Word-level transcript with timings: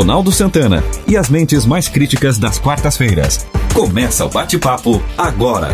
Ronaldo 0.00 0.32
Santana 0.32 0.82
e 1.06 1.14
as 1.14 1.28
mentes 1.28 1.66
mais 1.66 1.86
críticas 1.86 2.38
das 2.38 2.58
quartas-feiras. 2.58 3.46
Começa 3.74 4.24
o 4.24 4.30
bate-papo 4.30 4.92
agora. 5.14 5.68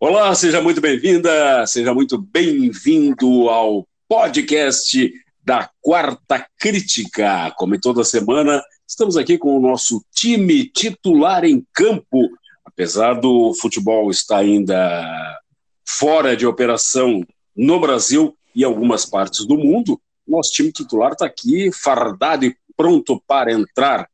Olá, 0.00 0.34
seja 0.34 0.62
muito 0.62 0.80
bem-vinda, 0.80 1.66
seja 1.66 1.92
muito 1.92 2.16
bem-vindo 2.16 3.50
ao 3.50 3.86
podcast 4.08 5.12
da 5.44 5.68
Quarta 5.82 6.46
Crítica. 6.58 7.52
Como 7.58 7.78
toda 7.78 8.02
semana, 8.02 8.62
estamos 8.88 9.18
aqui 9.18 9.36
com 9.36 9.58
o 9.58 9.60
nosso 9.60 10.02
time 10.10 10.64
titular 10.70 11.44
em 11.44 11.62
campo. 11.74 12.30
Apesar 12.64 13.12
do 13.12 13.52
futebol 13.60 14.10
estar 14.10 14.38
ainda 14.38 15.38
fora 15.86 16.34
de 16.34 16.46
operação 16.46 17.20
no 17.54 17.78
Brasil 17.78 18.34
e 18.54 18.64
algumas 18.64 19.04
partes 19.04 19.46
do 19.46 19.58
mundo, 19.58 20.00
nosso 20.26 20.50
time 20.52 20.72
titular 20.72 21.12
está 21.12 21.26
aqui, 21.26 21.70
fardado 21.72 22.44
e 22.44 22.56
pronto 22.76 23.22
para 23.26 23.52
entrar. 23.52 24.08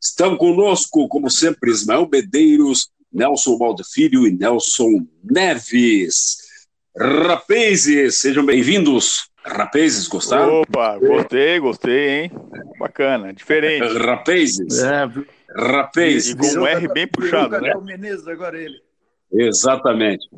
Estão 0.00 0.36
conosco, 0.36 1.06
como 1.08 1.30
sempre, 1.30 1.70
Ismael 1.70 2.06
Bedeiros, 2.06 2.88
Nelson 3.12 3.58
Baldo 3.58 3.84
Filho 3.84 4.26
e 4.26 4.30
Nelson 4.30 5.06
Neves. 5.22 6.38
Rapazes, 6.96 8.20
sejam 8.20 8.44
bem-vindos. 8.44 9.30
Rapazes, 9.44 10.06
gostaram? 10.08 10.62
Opa, 10.62 10.98
gostei, 10.98 11.58
gostei, 11.58 12.08
hein? 12.08 12.30
Bacana, 12.78 13.32
diferente. 13.32 13.98
Rapazes. 13.98 14.82
É. 14.82 15.08
Rapazes. 15.56 16.30
E 16.30 16.36
com 16.36 16.60
um 16.60 16.66
R 16.66 16.88
bem 16.92 17.06
puxado, 17.06 17.60
né? 17.60 17.74
Menezes 17.82 18.26
agora 18.26 18.58
ele. 18.58 18.76
Exatamente. 19.32 20.28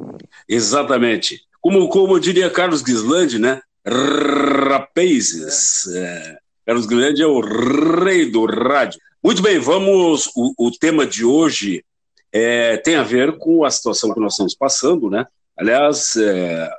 Exatamente. 0.49 1.41
Como, 1.61 1.89
como 1.89 2.19
diria 2.19 2.51
Carlos 2.51 2.83
Gislandi, 2.83 3.39
né? 3.39 3.63
Rapazes. 3.85 5.87
É. 5.95 6.39
Carlos 6.65 6.87
Gislandi 6.87 7.23
é 7.23 7.27
o 7.27 7.41
rei 7.41 8.31
do 8.31 8.47
rádio. 8.47 9.01
Muito 9.23 9.43
bem, 9.43 9.59
vamos. 9.59 10.31
O, 10.37 10.69
o 10.69 10.71
tema 10.71 11.07
de 11.07 11.25
hoje 11.25 11.85
é, 12.33 12.77
tem 12.77 12.97
a 12.97 13.03
ver 13.03 13.37
com 13.39 13.65
a 13.65 13.71
situação 13.71 14.15
que 14.15 14.21
nós 14.21 14.33
estamos 14.33 14.55
passando, 14.55 15.11
né? 15.11 15.27
Aliás, 15.57 16.17
é, 16.17 16.71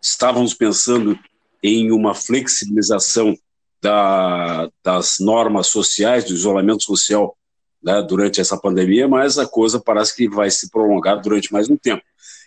estávamos 0.00 0.54
pensando 0.54 1.18
em 1.62 1.90
uma 1.90 2.14
flexibilização 2.14 3.36
da, 3.80 4.68
das 4.82 5.16
normas 5.20 5.68
sociais, 5.68 6.24
do 6.24 6.32
isolamento 6.32 6.84
social 6.84 7.36
né, 7.82 8.02
durante 8.02 8.40
essa 8.40 8.56
pandemia, 8.56 9.06
mas 9.06 9.38
a 9.38 9.46
coisa 9.46 9.80
parece 9.80 10.16
que 10.16 10.28
vai 10.28 10.50
se 10.50 10.70
prolongar 10.70 11.20
durante 11.20 11.52
mais 11.52 11.68
um 11.68 11.76
tempo. 11.76 12.02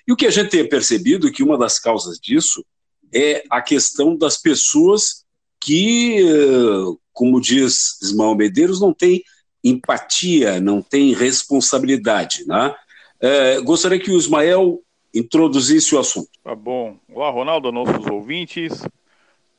E 0.08 0.12
o 0.12 0.16
que 0.16 0.26
a 0.26 0.32
gente 0.32 0.50
tem 0.50 0.68
percebido 0.68 1.28
é 1.28 1.32
que 1.32 1.44
uma 1.44 1.58
das 1.58 1.80
causas 1.80 2.20
disso 2.20 2.66
é 3.14 3.44
a 3.50 3.62
questão 3.62 4.16
das 4.16 4.38
pessoas 4.38 5.26
que, 5.60 6.18
como 7.14 7.40
diz 7.40 8.02
Ismael 8.02 8.36
Medeiros, 8.36 8.82
não 8.82 8.94
têm 8.94 9.24
empatia, 9.64 10.60
não 10.60 10.82
têm 10.82 11.14
responsabilidade. 11.14 12.46
Né? 12.48 12.76
É, 13.20 13.62
gostaria 13.62 14.00
que 14.00 14.12
o 14.12 14.18
Ismael 14.18 14.82
introduzisse 15.14 15.94
o 15.94 16.00
assunto. 16.00 16.30
Tá 16.44 16.56
bom. 16.56 16.98
Olá, 17.14 17.30
Ronaldo, 17.30 17.72
nossos 17.72 18.06
ouvintes. 18.08 18.82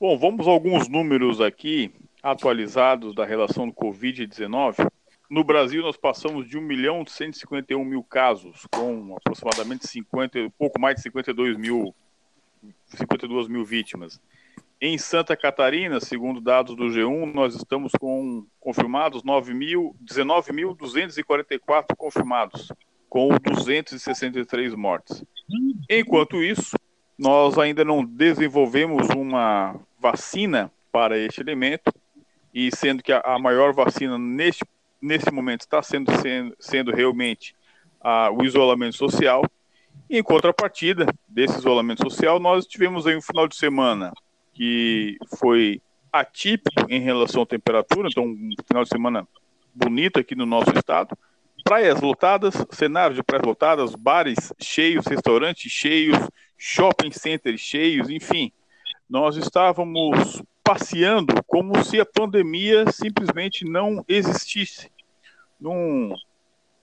Bom, 0.01 0.19
vamos 0.19 0.49
a 0.49 0.51
alguns 0.51 0.89
números 0.89 1.41
aqui 1.41 1.93
atualizados 2.23 3.15
da 3.15 3.25
relação 3.25 3.69
do 3.69 3.75
Covid-19. 3.75 4.89
No 5.31 5.45
Brasil, 5.45 5.83
nós 5.83 5.97
passamos 5.97 6.49
de 6.49 6.59
1 6.59 6.61
milhão 6.61 7.05
151 7.07 7.85
mil 7.85 8.03
casos, 8.03 8.67
com 8.71 9.17
aproximadamente 9.17 9.87
50, 9.87 10.53
pouco 10.59 10.81
mais 10.81 10.97
de 10.97 11.03
52 11.03 11.57
mil, 11.57 11.95
52 12.87 13.49
mil 13.49 13.65
vítimas. 13.65 14.21
Em 14.81 14.97
Santa 14.99 15.37
Catarina, 15.37 16.01
segundo 16.01 16.41
dados 16.41 16.75
do 16.75 16.87
G1, 16.87 17.33
nós 17.33 17.55
estamos 17.55 17.93
com 17.93 18.45
confirmados 18.59 19.23
19.244 19.23 21.95
confirmados, 21.97 22.73
com 23.09 23.29
263 23.29 24.75
mortes. 24.75 25.23
Enquanto 25.89 26.43
isso, 26.43 26.77
nós 27.17 27.57
ainda 27.59 27.85
não 27.85 28.05
desenvolvemos 28.05 29.09
uma 29.11 29.79
vacina 30.01 30.73
para 30.91 31.17
este 31.17 31.41
elemento, 31.41 31.93
e 32.53 32.75
sendo 32.75 33.01
que 33.03 33.13
a, 33.13 33.21
a 33.21 33.39
maior 33.39 33.73
vacina 33.73 34.19
neste, 34.19 34.65
nesse 35.01 35.31
momento 35.31 35.61
está 35.61 35.81
sendo, 35.83 36.11
sendo, 36.21 36.57
sendo 36.59 36.91
realmente 36.91 37.55
o 38.37 38.45
isolamento 38.45 38.97
social. 38.97 39.45
Em 40.15 40.23
contrapartida 40.23 41.07
desse 41.27 41.57
isolamento 41.57 42.03
social, 42.03 42.39
nós 42.39 42.67
tivemos 42.67 43.07
aí 43.07 43.17
um 43.17 43.23
final 43.23 43.49
de 43.49 43.57
semana 43.57 44.13
que 44.53 45.17
foi 45.39 45.81
atípico 46.13 46.85
em 46.91 47.01
relação 47.01 47.45
à 47.45 47.47
temperatura, 47.47 48.11
então 48.11 48.25
um 48.25 48.51
final 48.69 48.83
de 48.83 48.91
semana 48.91 49.27
bonito 49.75 50.21
aqui 50.21 50.35
no 50.35 50.45
nosso 50.45 50.69
estado. 50.77 51.17
Praias 51.65 52.03
lotadas, 52.03 52.55
cenários 52.73 53.17
de 53.17 53.23
praias 53.23 53.47
lotadas, 53.47 53.95
bares 53.95 54.53
cheios, 54.61 55.07
restaurantes 55.07 55.73
cheios, 55.73 56.19
shopping 56.59 57.11
centers 57.11 57.63
cheios, 57.63 58.11
enfim, 58.11 58.53
nós 59.09 59.39
estávamos 59.39 60.43
passeando 60.63 61.43
como 61.47 61.83
se 61.83 61.99
a 61.99 62.05
pandemia 62.05 62.85
simplesmente 62.93 63.65
não 63.65 64.05
existisse, 64.07 64.93
num, 65.59 66.13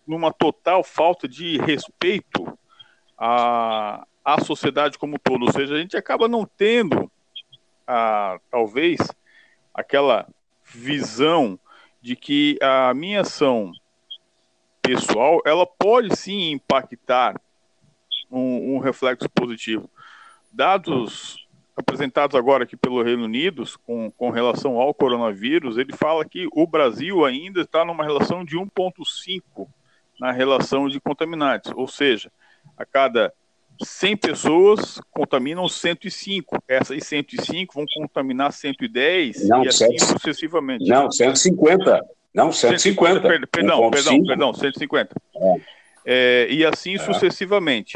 numa 0.08 0.34
total 0.34 0.84
falta 0.84 1.28
de 1.28 1.60
respeito 1.60 2.49
à, 3.20 4.06
à 4.24 4.42
sociedade 4.42 4.98
como 4.98 5.16
um 5.16 5.20
todo. 5.20 5.46
Ou 5.46 5.52
seja, 5.52 5.76
a 5.76 5.80
gente 5.80 5.98
acaba 5.98 6.28
não 6.28 6.46
tendo, 6.46 7.12
a, 7.86 8.40
talvez, 8.50 9.00
aquela 9.74 10.28
visão 10.64 11.60
de 12.02 12.16
que 12.16 12.58
a 12.62 12.94
minha 12.94 13.22
ação 13.22 13.72
pessoal 14.82 15.42
ela 15.46 15.66
pode 15.66 16.16
sim 16.16 16.52
impactar 16.52 17.40
um, 18.32 18.76
um 18.76 18.80
reflexo 18.80 19.30
positivo. 19.30 19.90
Dados 20.52 21.48
apresentados 21.76 22.36
agora 22.36 22.66
aqui 22.66 22.76
pelo 22.76 23.02
Reino 23.02 23.24
Unido 23.24 23.64
com, 23.86 24.12
com 24.12 24.30
relação 24.30 24.78
ao 24.78 24.94
coronavírus, 24.94 25.78
ele 25.78 25.96
fala 25.96 26.26
que 26.26 26.48
o 26.52 26.68
Brasil 26.68 27.24
ainda 27.24 27.62
está 27.62 27.86
numa 27.86 28.04
relação 28.04 28.44
de 28.44 28.58
1,5 28.58 29.68
na 30.20 30.32
relação 30.32 30.90
de 30.90 31.00
contaminantes, 31.00 31.72
ou 31.74 31.88
seja, 31.88 32.30
a 32.78 32.86
cada 32.86 33.34
100 33.82 34.18
pessoas 34.18 35.00
contaminam 35.12 35.68
105. 35.68 36.58
Essas 36.68 37.04
105 37.06 37.74
vão 37.74 37.86
contaminar 37.96 38.52
110 38.52 39.48
não, 39.48 39.64
e 39.64 39.68
assim 39.68 39.98
sucessivamente. 40.00 40.88
Não, 40.88 41.12
150. 41.12 42.06
Não, 42.34 42.52
150. 42.52 42.80
150 42.80 43.48
perdão, 43.48 43.90
perdão, 43.90 44.24
perdão, 44.24 44.54
150. 44.54 45.16
É. 45.36 45.62
É, 46.06 46.48
e 46.50 46.66
assim 46.66 46.96
é. 46.96 47.00
sucessivamente. 47.00 47.94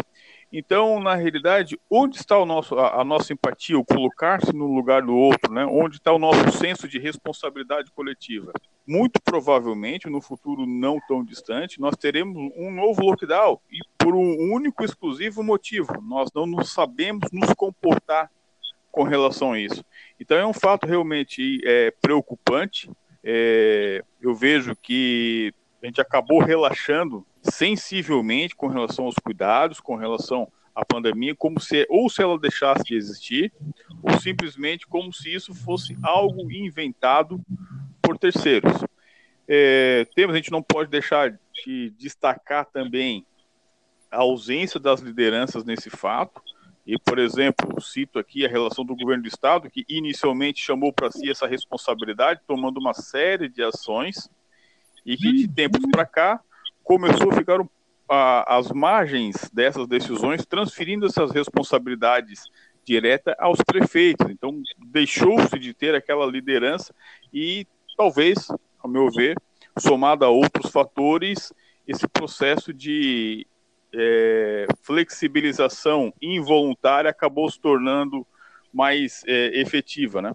Então, 0.55 0.99
na 0.99 1.15
realidade, 1.15 1.79
onde 1.89 2.17
está 2.17 2.37
o 2.37 2.45
nosso, 2.45 2.77
a, 2.77 3.01
a 3.01 3.03
nossa 3.03 3.33
empatia, 3.33 3.75
o 3.75 3.83
colocar-se 3.83 4.53
no 4.53 4.67
lugar 4.67 5.01
do 5.01 5.15
outro, 5.15 5.51
né? 5.51 5.65
onde 5.65 5.95
está 5.95 6.13
o 6.13 6.19
nosso 6.19 6.51
senso 6.51 6.87
de 6.87 6.99
responsabilidade 6.99 7.91
coletiva? 7.91 8.53
Muito 8.85 9.19
provavelmente, 9.19 10.07
no 10.07 10.21
futuro 10.21 10.67
não 10.67 10.99
tão 11.07 11.25
distante, 11.25 11.81
nós 11.81 11.95
teremos 11.95 12.37
um 12.55 12.69
novo 12.69 13.01
lockdown 13.01 13.59
e 13.71 13.79
por 13.97 14.13
um 14.13 14.53
único 14.53 14.85
exclusivo 14.85 15.41
motivo: 15.41 15.99
nós 16.03 16.29
não 16.35 16.45
nos 16.45 16.71
sabemos 16.71 17.31
nos 17.31 17.51
comportar 17.53 18.29
com 18.91 19.01
relação 19.01 19.53
a 19.53 19.59
isso. 19.59 19.83
Então, 20.19 20.37
é 20.37 20.45
um 20.45 20.53
fato 20.53 20.85
realmente 20.85 21.61
é, 21.65 21.89
preocupante. 21.99 22.91
É, 23.23 24.03
eu 24.21 24.35
vejo 24.35 24.75
que 24.75 25.51
a 25.81 25.87
gente 25.87 25.99
acabou 25.99 26.43
relaxando 26.43 27.25
sensivelmente 27.43 28.55
com 28.55 28.67
relação 28.67 29.05
aos 29.05 29.15
cuidados, 29.15 29.79
com 29.79 29.95
relação 29.95 30.51
à 30.73 30.85
pandemia, 30.85 31.35
como 31.35 31.59
se 31.59 31.85
ou 31.89 32.09
se 32.09 32.21
ela 32.21 32.39
deixasse 32.39 32.83
de 32.83 32.95
existir, 32.95 33.51
ou 34.01 34.17
simplesmente 34.19 34.87
como 34.87 35.11
se 35.11 35.33
isso 35.33 35.53
fosse 35.53 35.97
algo 36.01 36.49
inventado 36.51 37.39
por 38.01 38.17
terceiros. 38.17 38.73
É, 39.47 40.07
temos, 40.15 40.33
a 40.33 40.37
gente 40.37 40.51
não 40.51 40.63
pode 40.63 40.89
deixar 40.89 41.37
de 41.63 41.89
destacar 41.91 42.65
também 42.65 43.25
a 44.09 44.17
ausência 44.17 44.79
das 44.79 45.01
lideranças 45.01 45.65
nesse 45.65 45.89
fato. 45.89 46.41
E, 46.85 46.97
por 46.99 47.17
exemplo, 47.17 47.79
cito 47.81 48.19
aqui 48.19 48.45
a 48.45 48.49
relação 48.49 48.83
do 48.83 48.95
governo 48.95 49.23
do 49.23 49.29
Estado, 49.29 49.69
que 49.69 49.85
inicialmente 49.87 50.61
chamou 50.61 50.91
para 50.91 51.11
si 51.11 51.29
essa 51.29 51.47
responsabilidade, 51.47 52.41
tomando 52.45 52.77
uma 52.77 52.93
série 52.93 53.47
de 53.47 53.63
ações, 53.63 54.29
e 55.05 55.15
que 55.17 55.31
de 55.31 55.47
tempos 55.47 55.81
para 55.91 56.05
cá 56.05 56.41
começou 56.83 57.31
a 57.31 57.35
ficar 57.35 57.59
as 58.45 58.71
margens 58.71 59.49
dessas 59.51 59.87
decisões, 59.87 60.45
transferindo 60.45 61.05
essas 61.05 61.31
responsabilidades 61.31 62.43
direta 62.85 63.35
aos 63.39 63.59
prefeitos. 63.61 64.29
Então, 64.29 64.61
deixou-se 64.87 65.57
de 65.57 65.73
ter 65.73 65.95
aquela 65.95 66.25
liderança 66.25 66.93
e 67.33 67.65
talvez, 67.97 68.47
ao 68.79 68.89
meu 68.89 69.09
ver, 69.09 69.35
somado 69.79 70.25
a 70.25 70.29
outros 70.29 70.71
fatores, 70.71 71.53
esse 71.87 72.07
processo 72.07 72.73
de 72.73 73.47
é, 73.93 74.67
flexibilização 74.81 76.13
involuntária 76.21 77.09
acabou 77.09 77.49
se 77.49 77.59
tornando 77.59 78.25
mais 78.73 79.23
é, 79.27 79.59
efetiva, 79.59 80.21
né? 80.21 80.31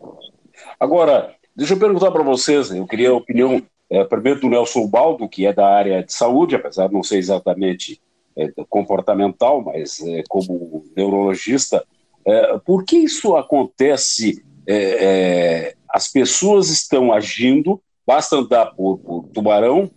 Agora, 0.79 1.35
deixa 1.55 1.75
eu 1.75 1.79
perguntar 1.79 2.11
para 2.11 2.23
vocês, 2.23 2.71
eu 2.71 2.87
queria 2.87 3.11
a 3.11 3.15
opinião 3.15 3.63
é, 3.91 4.05
primeiro 4.05 4.41
do 4.41 4.49
Nelson 4.49 4.87
Baldo, 4.87 5.29
que 5.29 5.47
é 5.47 5.53
da 5.53 5.67
área 5.67 6.03
de 6.03 6.13
saúde, 6.13 6.55
apesar 6.55 6.89
de 6.89 6.95
não 6.95 7.03
ser 7.03 7.17
exatamente 7.17 8.01
é, 8.37 8.53
comportamental, 8.69 9.63
mas 9.63 10.01
é, 10.07 10.23
como 10.29 10.85
neurologista, 10.97 11.85
é, 12.25 12.59
por 12.59 12.85
que 12.85 12.97
isso 12.99 13.35
acontece? 13.37 14.45
É, 14.67 14.75
é, 14.75 15.75
as 15.89 16.09
pessoas 16.09 16.69
estão 16.69 17.11
agindo, 17.13 17.81
basta 18.07 18.37
andar 18.37 18.67
por, 18.67 18.99
por 18.99 19.29
Tubarão, 19.33 19.91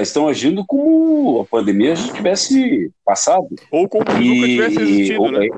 estão 0.00 0.26
agindo 0.26 0.64
como 0.64 1.40
a 1.40 1.44
pandemia 1.44 1.94
já 1.94 2.12
tivesse 2.12 2.90
passado. 3.04 3.48
Ou 3.70 3.88
como 3.88 4.04
nunca 4.04 4.20
tivesse 4.20 4.80
existido, 4.80 5.22
ou, 5.22 5.32
né? 5.32 5.48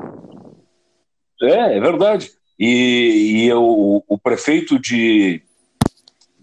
É, 1.43 1.77
é 1.77 1.81
verdade. 1.81 2.31
E, 2.59 3.45
e 3.45 3.53
o, 3.53 4.03
o 4.07 4.19
prefeito 4.19 4.79
de, 4.79 5.43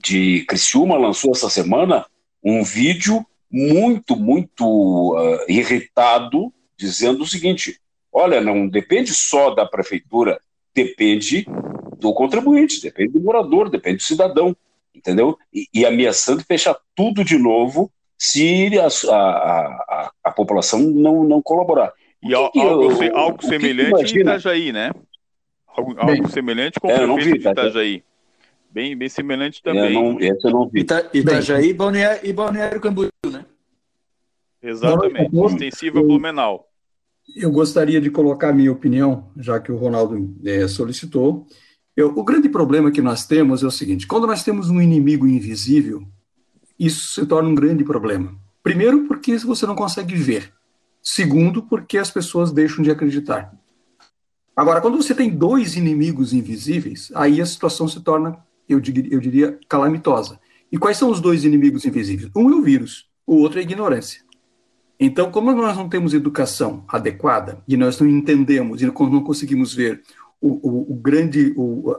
de 0.01 0.45
Criciúma 0.45 0.97
lançou 0.97 1.31
essa 1.31 1.49
semana 1.49 2.05
um 2.43 2.63
vídeo 2.63 3.25
muito, 3.51 4.15
muito 4.15 4.65
uh, 4.65 5.51
irritado, 5.51 6.53
dizendo 6.77 7.23
o 7.23 7.27
seguinte: 7.27 7.79
olha, 8.11 8.39
não 8.41 8.67
depende 8.67 9.13
só 9.13 9.51
da 9.51 9.65
prefeitura, 9.65 10.39
depende 10.73 11.45
do 11.97 12.13
contribuinte, 12.13 12.81
depende 12.81 13.13
do 13.13 13.21
morador, 13.21 13.69
depende 13.69 13.97
do 13.97 14.03
cidadão, 14.03 14.55
entendeu? 14.95 15.37
E, 15.53 15.67
e 15.73 15.85
ameaçando 15.85 16.43
fechar 16.43 16.77
tudo 16.95 17.23
de 17.23 17.37
novo 17.37 17.91
se 18.17 18.69
a, 18.77 18.87
a, 18.87 19.15
a, 19.15 20.11
a 20.25 20.31
população 20.31 20.79
não, 20.79 21.23
não 21.23 21.41
colaborar. 21.41 21.93
E 22.21 22.33
algo, 22.33 22.51
eu, 22.55 23.17
algo 23.17 23.43
semelhante 23.45 24.17
em 24.17 24.21
Itajaí, 24.21 24.71
né? 24.73 24.91
Algo, 25.67 25.95
algo 25.97 26.29
semelhante 26.29 26.79
com 26.79 26.87
o 26.87 26.91
é, 26.91 26.97
prefeito 26.97 27.31
vi, 27.31 27.39
de 27.39 27.49
Itajaí. 27.49 28.03
Bem, 28.71 28.95
bem 28.95 29.09
semelhante 29.09 29.63
também. 29.63 29.93
Eu 29.93 30.03
não, 30.03 30.19
esse 30.19 30.45
eu 30.45 30.51
não 30.51 30.69
vi. 30.69 30.81
Ita, 30.81 31.09
Itajaí 31.13 31.73
Balneário, 31.73 32.21
e 32.23 32.31
Balneário 32.31 32.79
Camboriú, 32.79 33.11
né? 33.31 33.45
Exatamente, 34.61 35.33
não, 35.33 35.47
extensiva 35.47 36.01
Blumenau. 36.01 36.67
Eu 37.35 37.51
gostaria 37.51 37.99
de 38.01 38.09
colocar 38.09 38.49
a 38.49 38.53
minha 38.53 38.71
opinião, 38.71 39.31
já 39.37 39.59
que 39.59 39.71
o 39.71 39.77
Ronaldo 39.77 40.35
é, 40.45 40.67
solicitou. 40.67 41.45
Eu, 41.95 42.09
o 42.09 42.23
grande 42.23 42.49
problema 42.49 42.91
que 42.91 43.01
nós 43.01 43.25
temos 43.25 43.63
é 43.63 43.67
o 43.67 43.71
seguinte: 43.71 44.07
quando 44.07 44.27
nós 44.27 44.43
temos 44.43 44.69
um 44.69 44.81
inimigo 44.81 45.27
invisível, 45.27 46.03
isso 46.77 47.13
se 47.13 47.25
torna 47.25 47.49
um 47.49 47.55
grande 47.55 47.83
problema. 47.83 48.35
Primeiro, 48.61 49.07
porque 49.07 49.37
você 49.39 49.65
não 49.65 49.75
consegue 49.75 50.15
ver. 50.15 50.53
Segundo, 51.01 51.63
porque 51.63 51.97
as 51.97 52.11
pessoas 52.11 52.51
deixam 52.51 52.83
de 52.83 52.91
acreditar. 52.91 53.53
Agora, 54.55 54.81
quando 54.81 54.97
você 54.97 55.15
tem 55.15 55.29
dois 55.29 55.77
inimigos 55.77 56.33
invisíveis, 56.33 57.11
aí 57.15 57.41
a 57.41 57.45
situação 57.45 57.87
se 57.87 58.01
torna 58.01 58.37
eu 58.69 58.79
diria, 58.79 59.07
eu 59.11 59.19
diria, 59.19 59.59
calamitosa. 59.67 60.39
E 60.71 60.77
quais 60.77 60.97
são 60.97 61.09
os 61.09 61.19
dois 61.19 61.43
inimigos 61.43 61.85
invisíveis? 61.85 62.31
Um 62.35 62.49
é 62.49 62.55
o 62.55 62.61
vírus, 62.61 63.09
o 63.25 63.35
outro 63.37 63.59
é 63.59 63.61
a 63.61 63.63
ignorância. 63.63 64.21
Então, 64.99 65.31
como 65.31 65.53
nós 65.53 65.77
não 65.77 65.87
temos 65.87 66.13
educação 66.13 66.83
adequada 66.87 67.63
e 67.67 67.77
nós 67.77 67.99
não 67.99 68.07
entendemos 68.07 68.81
e 68.81 68.85
não 68.85 69.23
conseguimos 69.23 69.73
ver 69.73 70.01
o, 70.41 70.49
o, 70.67 70.93
o 70.93 70.95
grande, 70.95 71.53
o, 71.55 71.95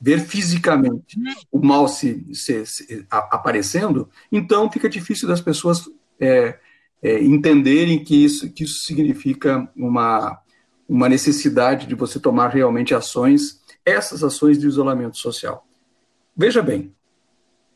ver 0.00 0.20
fisicamente 0.20 1.16
o 1.50 1.64
mal 1.64 1.88
se, 1.88 2.24
se, 2.32 2.64
se 2.64 3.06
a, 3.10 3.18
aparecendo, 3.36 4.08
então 4.30 4.70
fica 4.70 4.88
difícil 4.88 5.28
das 5.28 5.40
pessoas 5.40 5.88
é, 6.20 6.58
é, 7.02 7.22
entenderem 7.22 8.02
que 8.02 8.24
isso, 8.24 8.50
que 8.52 8.64
isso 8.64 8.84
significa 8.84 9.68
uma, 9.76 10.38
uma 10.88 11.08
necessidade 11.08 11.86
de 11.86 11.94
você 11.94 12.18
tomar 12.20 12.48
realmente 12.48 12.94
ações, 12.94 13.60
essas 13.84 14.22
ações 14.22 14.58
de 14.58 14.66
isolamento 14.66 15.16
social. 15.16 15.66
Veja 16.36 16.62
bem, 16.62 16.92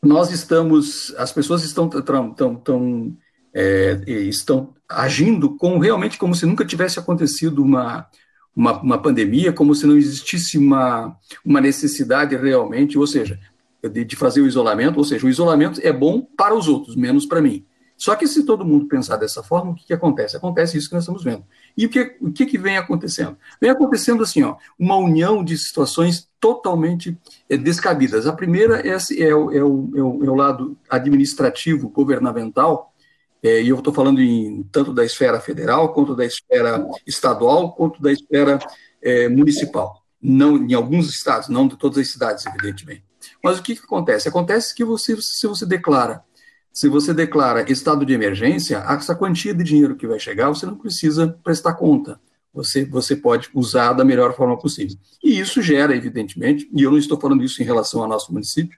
nós 0.03 0.31
estamos, 0.31 1.13
as 1.17 1.31
pessoas 1.31 1.63
estão, 1.63 1.87
tão, 1.89 2.55
tão, 2.55 3.17
é, 3.53 4.01
estão 4.07 4.73
agindo 4.87 5.55
com 5.55 5.77
realmente 5.77 6.17
como 6.17 6.35
se 6.35 6.45
nunca 6.45 6.65
tivesse 6.65 6.99
acontecido 6.99 7.61
uma, 7.63 8.07
uma, 8.55 8.81
uma, 8.81 9.01
pandemia, 9.01 9.53
como 9.53 9.73
se 9.75 9.85
não 9.85 9.95
existisse 9.95 10.57
uma, 10.57 11.15
uma 11.45 11.61
necessidade 11.61 12.35
realmente, 12.35 12.97
ou 12.97 13.07
seja, 13.07 13.39
de, 13.81 14.03
de 14.03 14.15
fazer 14.15 14.41
o 14.41 14.47
isolamento, 14.47 14.97
ou 14.97 15.03
seja, 15.03 15.25
o 15.25 15.29
isolamento 15.29 15.79
é 15.83 15.93
bom 15.93 16.21
para 16.21 16.53
os 16.53 16.67
outros, 16.67 16.95
menos 16.95 17.25
para 17.25 17.41
mim. 17.41 17.65
Só 17.97 18.15
que 18.15 18.27
se 18.27 18.43
todo 18.45 18.65
mundo 18.65 18.87
pensar 18.87 19.17
dessa 19.17 19.43
forma, 19.43 19.71
o 19.71 19.75
que, 19.75 19.87
que 19.87 19.93
acontece? 19.93 20.35
Acontece 20.35 20.77
isso 20.77 20.87
que 20.87 20.95
nós 20.95 21.03
estamos 21.03 21.23
vendo. 21.23 21.43
E 21.77 21.85
o 21.85 21.89
que, 21.89 22.17
o 22.19 22.31
que, 22.31 22.45
que 22.45 22.57
vem 22.57 22.77
acontecendo? 22.77 23.37
Vem 23.61 23.69
acontecendo 23.69 24.23
assim, 24.23 24.43
ó, 24.43 24.55
uma 24.77 24.95
união 24.95 25.43
de 25.43 25.57
situações 25.57 26.29
totalmente 26.39 27.17
é, 27.49 27.57
descabidas. 27.57 28.27
A 28.27 28.33
primeira 28.33 28.81
é, 28.87 28.97
é, 29.17 29.35
o, 29.35 29.51
é, 29.51 29.63
o, 29.63 29.91
é, 29.95 30.01
o, 30.01 30.25
é 30.25 30.29
o 30.29 30.35
lado 30.35 30.77
administrativo, 30.89 31.89
governamental, 31.89 32.93
é, 33.41 33.61
e 33.61 33.69
eu 33.69 33.77
estou 33.77 33.93
falando 33.93 34.21
em, 34.21 34.63
tanto 34.71 34.93
da 34.93 35.05
esfera 35.05 35.39
federal, 35.39 35.93
quanto 35.93 36.15
da 36.15 36.25
esfera 36.25 36.85
estadual, 37.07 37.73
quanto 37.73 38.01
da 38.01 38.11
esfera 38.11 38.59
é, 39.01 39.29
municipal. 39.29 40.03
Não, 40.21 40.57
em 40.57 40.73
alguns 40.73 41.09
estados, 41.09 41.47
não 41.47 41.67
de 41.67 41.77
todas 41.77 41.97
as 41.97 42.09
cidades, 42.09 42.45
evidentemente. 42.45 43.03
Mas 43.43 43.57
o 43.57 43.63
que, 43.63 43.75
que 43.75 43.83
acontece? 43.83 44.27
Acontece 44.27 44.75
que 44.75 44.83
você, 44.83 45.15
se 45.21 45.47
você 45.47 45.65
declara 45.65 46.23
se 46.71 46.87
você 46.87 47.13
declara 47.13 47.69
estado 47.71 48.05
de 48.05 48.13
emergência, 48.13 48.77
essa 48.87 49.15
quantia 49.15 49.53
de 49.53 49.63
dinheiro 49.63 49.95
que 49.95 50.07
vai 50.07 50.19
chegar, 50.19 50.49
você 50.49 50.65
não 50.65 50.75
precisa 50.75 51.27
prestar 51.43 51.73
conta. 51.73 52.19
Você, 52.53 52.83
você 52.85 53.15
pode 53.15 53.49
usar 53.53 53.93
da 53.93 54.03
melhor 54.03 54.35
forma 54.35 54.57
possível. 54.57 54.97
E 55.23 55.39
isso 55.39 55.61
gera, 55.61 55.95
evidentemente, 55.95 56.69
e 56.73 56.83
eu 56.83 56.91
não 56.91 56.97
estou 56.97 57.19
falando 57.19 57.43
isso 57.43 57.61
em 57.61 57.65
relação 57.65 58.01
ao 58.01 58.07
nosso 58.07 58.33
município, 58.33 58.77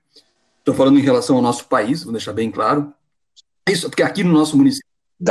estou 0.59 0.75
falando 0.75 0.99
em 0.99 1.01
relação 1.01 1.37
ao 1.37 1.41
nosso 1.41 1.65
país, 1.67 2.03
vou 2.03 2.11
deixar 2.11 2.33
bem 2.33 2.51
claro. 2.51 2.93
Isso, 3.69 3.89
porque 3.89 4.03
aqui 4.03 4.23
no 4.23 4.33
nosso 4.33 4.57
município, 4.57 4.89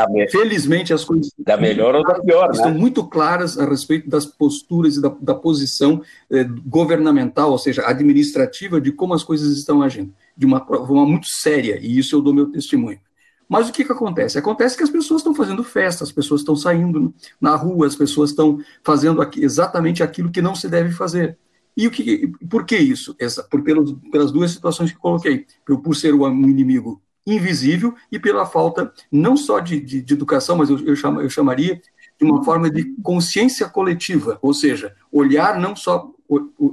me... 0.08 0.28
felizmente, 0.30 0.92
as 0.94 1.04
coisas. 1.04 1.32
Da 1.38 1.56
melhor 1.56 1.94
ou 1.94 2.02
da 2.02 2.20
pior, 2.20 2.50
Estão 2.52 2.72
né? 2.72 2.78
muito 2.78 3.04
claras 3.04 3.58
a 3.58 3.68
respeito 3.68 4.08
das 4.08 4.24
posturas 4.24 4.96
e 4.96 5.02
da, 5.02 5.14
da 5.20 5.34
posição 5.34 6.02
eh, 6.30 6.44
governamental, 6.64 7.50
ou 7.50 7.58
seja, 7.58 7.86
administrativa, 7.86 8.80
de 8.80 8.92
como 8.92 9.12
as 9.12 9.24
coisas 9.24 9.56
estão 9.56 9.82
agindo 9.82 10.14
de 10.36 10.46
uma 10.46 10.64
forma 10.64 11.06
muito 11.06 11.26
séria, 11.28 11.78
e 11.80 11.98
isso 11.98 12.16
eu 12.16 12.20
dou 12.20 12.34
meu 12.34 12.46
testemunho. 12.46 13.00
Mas 13.48 13.68
o 13.68 13.72
que, 13.72 13.84
que 13.84 13.90
acontece? 13.90 14.38
Acontece 14.38 14.76
que 14.76 14.84
as 14.84 14.90
pessoas 14.90 15.20
estão 15.20 15.34
fazendo 15.34 15.64
festa, 15.64 16.04
as 16.04 16.12
pessoas 16.12 16.42
estão 16.42 16.54
saindo 16.54 17.12
na 17.40 17.56
rua, 17.56 17.86
as 17.86 17.96
pessoas 17.96 18.30
estão 18.30 18.60
fazendo 18.84 19.20
exatamente 19.36 20.04
aquilo 20.04 20.30
que 20.30 20.40
não 20.40 20.54
se 20.54 20.68
deve 20.68 20.92
fazer. 20.92 21.36
E 21.76 21.86
o 21.86 21.90
que, 21.90 22.28
por 22.48 22.64
que 22.64 22.76
isso? 22.76 23.16
Essa, 23.18 23.42
por, 23.42 23.62
pelos, 23.62 23.92
pelas 24.12 24.30
duas 24.30 24.52
situações 24.52 24.92
que 24.92 24.98
coloquei. 24.98 25.46
Por, 25.66 25.80
por 25.80 25.96
ser 25.96 26.14
um 26.14 26.48
inimigo 26.48 27.02
invisível 27.26 27.94
e 28.10 28.18
pela 28.18 28.46
falta 28.46 28.92
não 29.10 29.36
só 29.36 29.58
de, 29.60 29.80
de, 29.80 30.00
de 30.00 30.14
educação, 30.14 30.56
mas 30.56 30.70
eu, 30.70 30.78
eu, 30.86 30.96
chamo, 30.96 31.20
eu 31.20 31.28
chamaria 31.28 31.80
de 32.20 32.24
uma 32.24 32.44
forma 32.44 32.70
de 32.70 32.84
consciência 33.02 33.68
coletiva, 33.68 34.38
ou 34.42 34.52
seja, 34.52 34.94
olhar 35.10 35.58
não 35.58 35.74
só, 35.74 36.10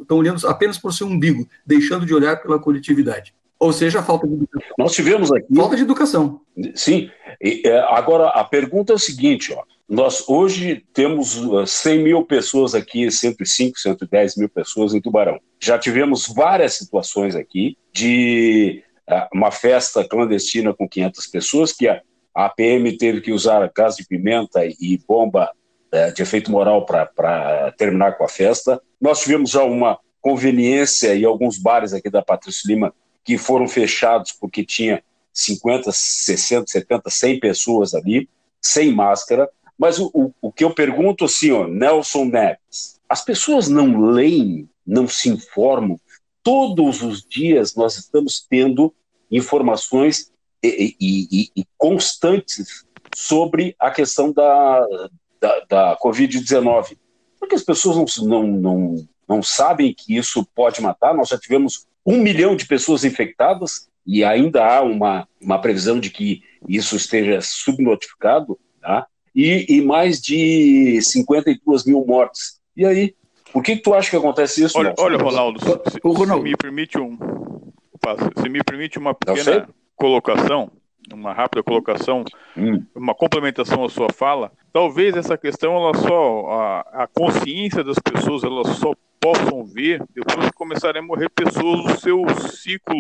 estão 0.01 0.17
olhando 0.17 0.45
apenas 0.47 0.77
por 0.77 0.93
seu 0.93 1.07
umbigo, 1.07 1.47
deixando 1.65 2.05
de 2.05 2.13
olhar 2.13 2.41
pela 2.41 2.59
coletividade. 2.59 3.33
Ou 3.59 3.73
seja, 3.73 4.03
falta 4.03 4.27
de 4.27 4.33
educação. 4.35 4.75
Nós 4.77 4.93
tivemos 4.93 5.31
aqui. 5.31 5.55
Falta 5.55 5.75
de 5.75 5.81
educação. 5.81 6.41
Sim. 6.75 7.09
E, 7.41 7.61
é, 7.65 7.79
agora, 7.89 8.29
a 8.29 8.43
pergunta 8.43 8.93
é 8.93 8.95
o 8.95 8.99
seguinte: 8.99 9.53
ó, 9.53 9.63
nós 9.89 10.27
hoje 10.27 10.83
temos 10.93 11.41
100 11.65 11.99
uh, 11.99 12.03
mil 12.03 12.25
pessoas 12.25 12.75
aqui, 12.75 13.09
105, 13.09 13.79
110 13.79 14.35
mil 14.35 14.49
pessoas 14.49 14.93
em 14.93 15.01
Tubarão. 15.01 15.39
Já 15.59 15.79
tivemos 15.79 16.27
várias 16.27 16.73
situações 16.73 17.35
aqui 17.35 17.77
de 17.91 18.83
uh, 19.09 19.27
uma 19.33 19.49
festa 19.49 20.07
clandestina 20.07 20.73
com 20.73 20.87
500 20.87 21.27
pessoas, 21.27 21.73
que 21.73 21.87
a, 21.87 22.01
a 22.35 22.49
PM 22.49 22.97
teve 22.97 23.21
que 23.21 23.31
usar 23.31 23.71
gás 23.75 23.95
de 23.95 24.05
pimenta 24.05 24.65
e 24.65 24.99
bomba 25.07 25.49
uh, 25.93 26.13
de 26.13 26.21
efeito 26.21 26.51
moral 26.51 26.85
para 26.85 27.73
terminar 27.77 28.17
com 28.17 28.23
a 28.23 28.29
festa. 28.29 28.79
Nós 29.01 29.21
tivemos 29.21 29.49
já 29.51 29.63
uma 29.63 29.97
conveniência 30.21 31.15
e 31.15 31.23
alguns 31.23 31.57
bares 31.57 31.93
aqui 31.93 32.09
da 32.09 32.21
Patrícia 32.21 32.67
Lima 32.67 32.93
que 33.27 33.37
foram 33.37 33.67
fechados 33.67 34.31
porque 34.31 34.63
tinha 34.63 35.03
50, 35.33 35.91
60, 35.91 36.71
70, 36.71 37.09
100 37.09 37.39
pessoas 37.41 37.93
ali, 37.93 38.29
sem 38.61 38.93
máscara. 38.93 39.49
Mas 39.77 39.99
o, 39.99 40.09
o, 40.13 40.33
o 40.41 40.49
que 40.49 40.63
eu 40.63 40.73
pergunto 40.73 41.25
assim, 41.25 41.51
ó, 41.51 41.67
Nelson 41.67 42.23
Neves, 42.23 43.01
as 43.09 43.25
pessoas 43.25 43.67
não 43.67 43.99
leem, 43.99 44.69
não 44.85 45.09
se 45.09 45.27
informam. 45.27 45.99
Todos 46.41 47.01
os 47.01 47.21
dias 47.21 47.75
nós 47.75 47.97
estamos 47.97 48.47
tendo 48.49 48.95
informações 49.29 50.31
e, 50.63 50.95
e, 50.97 51.27
e, 51.29 51.51
e 51.53 51.65
constantes 51.77 52.85
sobre 53.13 53.75
a 53.77 53.91
questão 53.91 54.31
da, 54.31 54.87
da, 55.37 55.65
da 55.69 55.97
Covid-19. 56.01 56.97
Porque 57.37 57.55
as 57.55 57.63
pessoas 57.63 57.97
não, 57.97 58.25
não, 58.25 58.47
não, 58.47 59.07
não 59.27 59.43
sabem 59.43 59.93
que 59.93 60.15
isso 60.15 60.47
pode 60.55 60.81
matar. 60.81 61.13
Nós 61.13 61.27
já 61.27 61.37
tivemos 61.37 61.85
um 62.07 62.17
milhão 62.17 62.55
de 62.55 62.65
pessoas 62.65 63.03
infectadas, 63.03 63.89
e 64.05 64.23
ainda 64.23 64.65
há 64.65 64.81
uma, 64.81 65.27
uma 65.41 65.59
previsão 65.59 65.99
de 65.99 66.09
que 66.09 66.41
isso 66.67 66.95
esteja 66.95 67.41
subnotificado, 67.41 68.57
tá? 68.81 69.05
e, 69.35 69.65
e 69.69 69.81
mais 69.81 70.19
de 70.19 70.99
52 71.01 71.85
mil 71.85 72.03
mortes. 72.05 72.59
E 72.75 72.85
aí, 72.85 73.13
Por 73.53 73.61
que, 73.61 73.75
que 73.75 73.83
tu 73.83 73.93
acha 73.93 74.09
que 74.09 74.15
acontece 74.15 74.63
isso? 74.63 74.79
Olha, 74.79 74.95
olha 74.97 75.17
Ronaldo, 75.17 75.59
se, 75.59 75.99
o 76.03 76.11
Ronaldo, 76.11 76.43
se 76.43 76.49
me 76.49 76.57
permite 76.57 76.97
um, 76.97 77.17
se 78.41 78.49
me 78.49 78.63
permite 78.63 78.97
uma 78.97 79.13
pequena 79.13 79.69
colocação, 79.95 80.71
uma 81.13 81.33
rápida 81.33 81.61
colocação, 81.61 82.23
hum. 82.55 82.83
uma 82.95 83.13
complementação 83.13 83.83
à 83.83 83.89
sua 83.89 84.07
fala, 84.11 84.51
talvez 84.73 85.15
essa 85.15 85.37
questão 85.37 85.75
ela 85.75 85.93
só 85.93 86.45
a, 86.49 87.03
a 87.03 87.07
consciência 87.07 87.83
das 87.83 87.99
pessoas 87.99 88.43
elas 88.43 88.77
só 88.77 88.93
possam 89.19 89.65
ver 89.65 90.03
depois 90.13 90.45
que 90.47 90.53
começarem 90.53 91.01
a 91.01 91.05
morrer 91.05 91.29
pessoas 91.29 91.83
do 91.83 91.99
seu 91.99 92.23
ciclo 92.49 92.97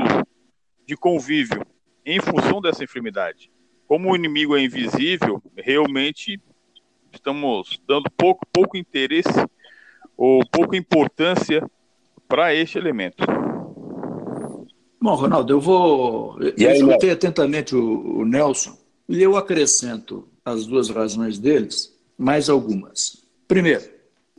de 0.85 0.95
convívio 0.95 1.65
em 2.05 2.19
função 2.19 2.61
dessa 2.61 2.83
enfermidade. 2.83 3.51
Como 3.87 4.11
o 4.11 4.15
inimigo 4.15 4.55
é 4.55 4.63
invisível, 4.63 5.41
realmente 5.55 6.39
estamos 7.11 7.81
dando 7.87 8.09
pouco, 8.11 8.45
pouco 8.51 8.77
interesse 8.77 9.45
ou 10.15 10.45
pouca 10.51 10.75
importância 10.75 11.69
para 12.27 12.53
este 12.53 12.77
elemento. 12.77 13.23
Bom, 14.99 15.15
Ronaldo, 15.15 15.53
eu 15.53 15.61
vou. 15.61 16.37
Eu 16.41 16.69
aí, 16.69 16.77
escutei 16.77 17.11
atentamente 17.11 17.75
o, 17.75 18.19
o 18.19 18.25
Nelson 18.25 18.77
e 19.07 19.21
eu 19.21 19.37
acrescento 19.37 20.27
as 20.43 20.65
duas 20.65 20.89
razões 20.89 21.37
deles, 21.37 21.97
mais 22.17 22.49
algumas. 22.49 23.25
Primeiro, 23.47 23.83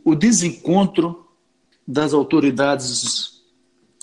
o 0.04 0.14
desencontro 0.14 1.27
das 1.88 2.12
autoridades, 2.12 3.42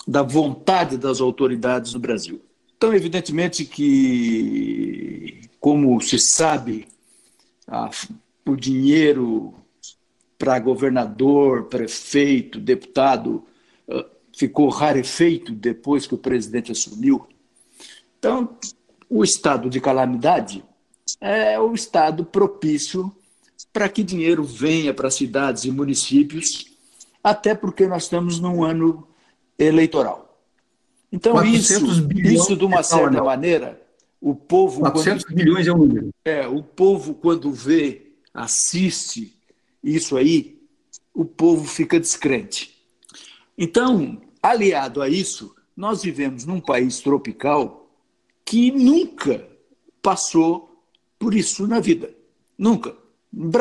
da 0.06 0.22
vontade 0.22 0.98
das 0.98 1.20
autoridades 1.20 1.94
no 1.94 2.00
Brasil. 2.00 2.42
Então, 2.76 2.92
evidentemente 2.92 3.64
que, 3.64 5.42
como 5.60 6.00
se 6.00 6.18
sabe, 6.18 6.88
a, 7.66 7.88
o 8.44 8.56
dinheiro 8.56 9.54
para 10.36 10.58
governador, 10.58 11.66
prefeito, 11.66 12.58
deputado 12.58 13.46
ficou 14.36 14.68
rarefeito 14.68 15.52
depois 15.52 16.06
que 16.06 16.14
o 16.14 16.18
presidente 16.18 16.70
assumiu. 16.70 17.26
Então, 18.18 18.56
o 19.08 19.24
estado 19.24 19.70
de 19.70 19.80
calamidade 19.80 20.62
é 21.20 21.58
o 21.58 21.72
estado 21.72 22.24
propício 22.24 23.10
para 23.72 23.88
que 23.88 24.02
dinheiro 24.02 24.44
venha 24.44 24.92
para 24.92 25.10
cidades 25.10 25.64
e 25.64 25.70
municípios, 25.70 26.75
até 27.26 27.56
porque 27.56 27.88
nós 27.88 28.04
estamos 28.04 28.38
num 28.38 28.62
ano 28.62 29.04
eleitoral. 29.58 30.40
Então, 31.10 31.44
isso, 31.44 32.08
isso 32.14 32.56
de 32.56 32.64
uma 32.64 32.84
certa 32.84 33.20
maneira, 33.20 33.82
o 34.20 34.32
povo. 34.32 34.82
400 34.82 35.24
quando, 35.24 35.34
bilhões 35.34 35.66
é 35.66 35.72
o 35.72 35.76
número. 35.76 36.10
É, 36.24 36.46
o 36.46 36.62
povo, 36.62 37.14
quando 37.14 37.50
vê, 37.50 38.12
assiste 38.32 39.36
isso 39.82 40.16
aí, 40.16 40.62
o 41.12 41.24
povo 41.24 41.64
fica 41.64 41.98
descrente. 41.98 42.80
Então, 43.58 44.22
Aliado 44.40 45.02
a 45.02 45.08
isso, 45.08 45.52
nós 45.76 46.04
vivemos 46.04 46.44
num 46.44 46.60
país 46.60 47.00
tropical 47.00 47.90
que 48.44 48.70
nunca 48.70 49.48
passou 50.00 50.80
por 51.18 51.34
isso 51.34 51.66
na 51.66 51.80
vida. 51.80 52.14
Nunca. 52.56 52.94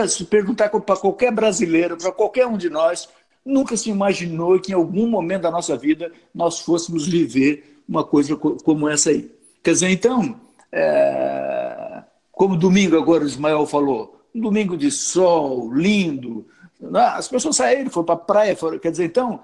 Se 0.07 0.23
perguntar 0.23 0.69
para 0.69 0.97
qualquer 0.97 1.31
brasileiro, 1.31 1.97
para 1.97 2.11
qualquer 2.11 2.45
um 2.45 2.57
de 2.57 2.69
nós, 2.69 3.09
nunca 3.45 3.77
se 3.77 3.89
imaginou 3.89 4.59
que 4.59 4.71
em 4.71 4.75
algum 4.75 5.07
momento 5.07 5.43
da 5.43 5.51
nossa 5.51 5.77
vida 5.77 6.11
nós 6.33 6.59
fôssemos 6.59 7.07
viver 7.07 7.79
uma 7.87 8.03
coisa 8.03 8.35
como 8.35 8.89
essa 8.89 9.11
aí. 9.11 9.31
Quer 9.63 9.71
dizer, 9.73 9.89
então, 9.89 10.39
é... 10.71 12.03
como 12.31 12.57
domingo 12.57 12.97
agora 12.97 13.23
o 13.23 13.27
Ismael 13.27 13.65
falou, 13.67 14.19
um 14.33 14.41
domingo 14.41 14.75
de 14.75 14.89
sol, 14.89 15.71
lindo, 15.71 16.45
as 16.93 17.27
pessoas 17.27 17.55
saíram, 17.55 17.91
foram 17.91 18.05
para 18.05 18.15
a 18.15 18.17
praia, 18.17 18.55
foram... 18.55 18.79
quer 18.79 18.91
dizer, 18.91 19.05
então, 19.05 19.39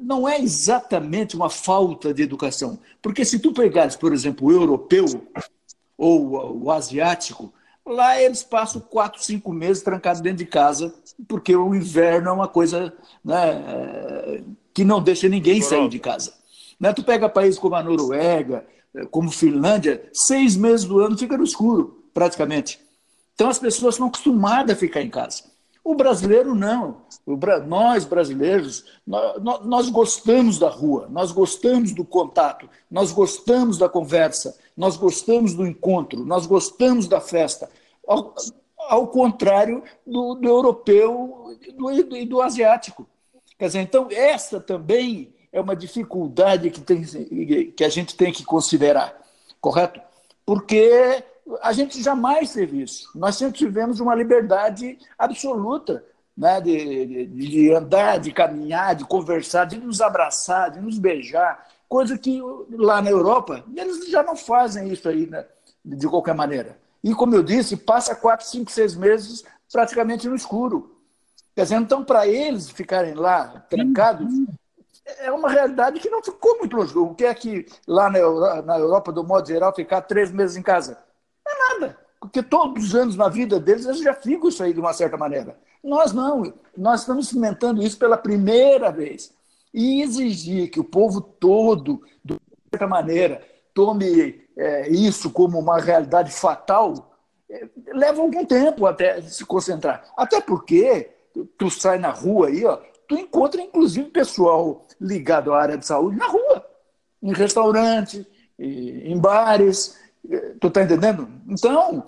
não 0.00 0.28
é 0.28 0.40
exatamente 0.40 1.36
uma 1.36 1.50
falta 1.50 2.12
de 2.12 2.22
educação. 2.22 2.78
Porque 3.02 3.24
se 3.24 3.38
tu 3.38 3.52
pegares, 3.52 3.96
por 3.96 4.12
exemplo, 4.12 4.48
o 4.48 4.52
europeu 4.52 5.04
ou 5.96 6.64
o 6.64 6.70
asiático, 6.70 7.52
lá 7.88 8.20
eles 8.20 8.42
passam 8.42 8.80
quatro, 8.80 9.22
cinco 9.22 9.52
meses 9.52 9.82
trancados 9.82 10.20
dentro 10.20 10.38
de 10.38 10.46
casa, 10.46 10.94
porque 11.26 11.54
o 11.54 11.74
inverno 11.74 12.28
é 12.28 12.32
uma 12.32 12.48
coisa 12.48 12.92
né, 13.24 14.42
que 14.72 14.84
não 14.84 15.02
deixa 15.02 15.28
ninguém 15.28 15.60
sair 15.60 15.88
de 15.88 15.98
casa. 15.98 16.32
Né? 16.78 16.92
Tu 16.92 17.02
pega 17.02 17.28
países 17.28 17.58
como 17.58 17.74
a 17.74 17.82
Noruega, 17.82 18.66
como 19.10 19.30
Finlândia, 19.30 20.08
seis 20.12 20.56
meses 20.56 20.86
do 20.86 21.00
ano 21.00 21.18
fica 21.18 21.36
no 21.36 21.44
escuro, 21.44 22.04
praticamente. 22.14 22.80
Então 23.34 23.48
as 23.48 23.58
pessoas 23.58 23.94
estão 23.94 24.08
acostumadas 24.08 24.76
a 24.76 24.78
ficar 24.78 25.02
em 25.02 25.10
casa. 25.10 25.44
O 25.88 25.94
brasileiro 25.94 26.54
não. 26.54 27.02
O, 27.24 27.38
nós, 27.66 28.04
brasileiros, 28.04 28.84
nós, 29.06 29.64
nós 29.64 29.88
gostamos 29.88 30.58
da 30.58 30.68
rua, 30.68 31.08
nós 31.10 31.32
gostamos 31.32 31.92
do 31.92 32.04
contato, 32.04 32.68
nós 32.90 33.10
gostamos 33.10 33.78
da 33.78 33.88
conversa, 33.88 34.54
nós 34.76 34.96
gostamos 34.96 35.54
do 35.54 35.66
encontro, 35.66 36.24
nós 36.26 36.46
gostamos 36.46 37.08
da 37.08 37.20
festa. 37.20 37.70
Ao, 38.08 38.34
ao 38.88 39.06
contrário 39.08 39.82
do, 40.06 40.34
do 40.34 40.48
europeu 40.48 41.58
e 41.62 42.02
do, 42.02 42.26
do, 42.26 42.42
asiático. 42.42 43.06
Quer 43.58 43.66
dizer, 43.66 43.80
então, 43.80 44.08
essa 44.10 44.60
também 44.60 45.34
é 45.52 45.60
uma 45.60 45.76
dificuldade 45.76 46.70
que, 46.70 46.80
tem, 46.80 47.02
que 47.72 47.84
a 47.84 47.88
gente 47.88 48.16
tem 48.16 48.32
que 48.32 48.44
considerar, 48.44 49.20
correto? 49.60 50.00
Porque 50.46 51.22
a 51.60 51.72
gente 51.72 52.02
jamais 52.02 52.52
teve 52.52 52.82
isso. 52.82 53.10
Nós 53.14 53.36
sempre 53.36 53.58
tivemos 53.58 54.00
uma 54.00 54.14
liberdade 54.14 54.98
absoluta 55.18 56.04
né, 56.36 56.60
de, 56.60 57.06
de, 57.06 57.26
de, 57.26 57.74
andar, 57.74 58.18
de 58.18 58.32
caminhar, 58.32 58.94
de 58.94 59.04
conversar, 59.04 59.64
de 59.64 59.76
nos 59.76 60.00
abraçar, 60.00 60.70
de 60.70 60.80
nos 60.80 60.98
beijar, 60.98 61.66
coisa 61.88 62.16
que 62.16 62.40
lá 62.70 63.02
na 63.02 63.10
Europa 63.10 63.64
eles 63.76 64.08
já 64.08 64.22
não 64.22 64.36
fazem 64.36 64.88
isso 64.92 65.08
aí 65.08 65.26
né, 65.26 65.44
de 65.84 66.06
qualquer 66.06 66.34
maneira. 66.34 66.78
E 67.02 67.14
como 67.14 67.34
eu 67.34 67.42
disse, 67.42 67.76
passa 67.76 68.14
quatro, 68.14 68.46
cinco, 68.46 68.70
seis 68.70 68.94
meses 68.94 69.44
praticamente 69.72 70.28
no 70.28 70.34
escuro. 70.34 70.96
Quer 71.54 71.62
dizer, 71.62 71.76
então 71.76 72.04
para 72.04 72.26
eles 72.26 72.70
ficarem 72.70 73.14
lá 73.14 73.64
trancados 73.68 74.32
é 75.18 75.32
uma 75.32 75.48
realidade 75.48 76.00
que 76.00 76.10
não 76.10 76.22
ficou 76.22 76.58
muito 76.58 76.76
longe. 76.76 76.96
O 76.96 77.14
que 77.14 77.24
é 77.24 77.34
que 77.34 77.66
lá 77.86 78.10
na 78.10 78.18
Europa, 78.18 78.62
na 78.62 78.78
Europa 78.78 79.12
do 79.12 79.24
modo 79.24 79.48
geral, 79.48 79.74
ficar 79.74 80.02
três 80.02 80.30
meses 80.30 80.56
em 80.56 80.62
casa? 80.62 80.98
é 81.46 81.74
nada. 81.74 81.98
Porque 82.20 82.42
todos 82.42 82.84
os 82.84 82.94
anos 82.94 83.16
na 83.16 83.28
vida 83.28 83.58
deles 83.58 83.86
eles 83.86 84.00
já 84.00 84.12
ficam 84.12 84.48
isso 84.48 84.62
aí 84.62 84.72
de 84.72 84.80
uma 84.80 84.92
certa 84.92 85.16
maneira. 85.16 85.58
Nós 85.82 86.12
não. 86.12 86.52
Nós 86.76 87.00
estamos 87.00 87.28
cimentando 87.28 87.82
isso 87.82 87.98
pela 87.98 88.16
primeira 88.16 88.90
vez. 88.90 89.32
E 89.72 90.02
exigir 90.02 90.70
que 90.70 90.80
o 90.80 90.84
povo 90.84 91.20
todo, 91.20 92.02
de 92.24 92.36
certa 92.70 92.86
maneira, 92.86 93.42
tome 93.72 94.47
é, 94.58 94.88
isso 94.90 95.30
como 95.30 95.58
uma 95.58 95.80
realidade 95.80 96.32
fatal, 96.32 97.16
é, 97.48 97.66
leva 97.94 98.20
algum 98.20 98.44
tempo 98.44 98.84
até 98.84 99.22
se 99.22 99.46
concentrar. 99.46 100.04
Até 100.16 100.40
porque 100.40 101.10
tu 101.56 101.70
sai 101.70 101.98
na 101.98 102.10
rua 102.10 102.48
aí, 102.48 102.64
ó, 102.64 102.78
tu 103.06 103.16
encontra 103.16 103.62
inclusive 103.62 104.10
pessoal 104.10 104.84
ligado 105.00 105.54
à 105.54 105.62
área 105.62 105.78
de 105.78 105.86
saúde 105.86 106.18
na 106.18 106.26
rua, 106.26 106.66
em 107.22 107.32
restaurante, 107.32 108.26
em 108.58 109.16
bares, 109.18 109.96
Tu 110.60 110.66
está 110.66 110.82
entendendo? 110.82 111.28
Então, 111.48 112.04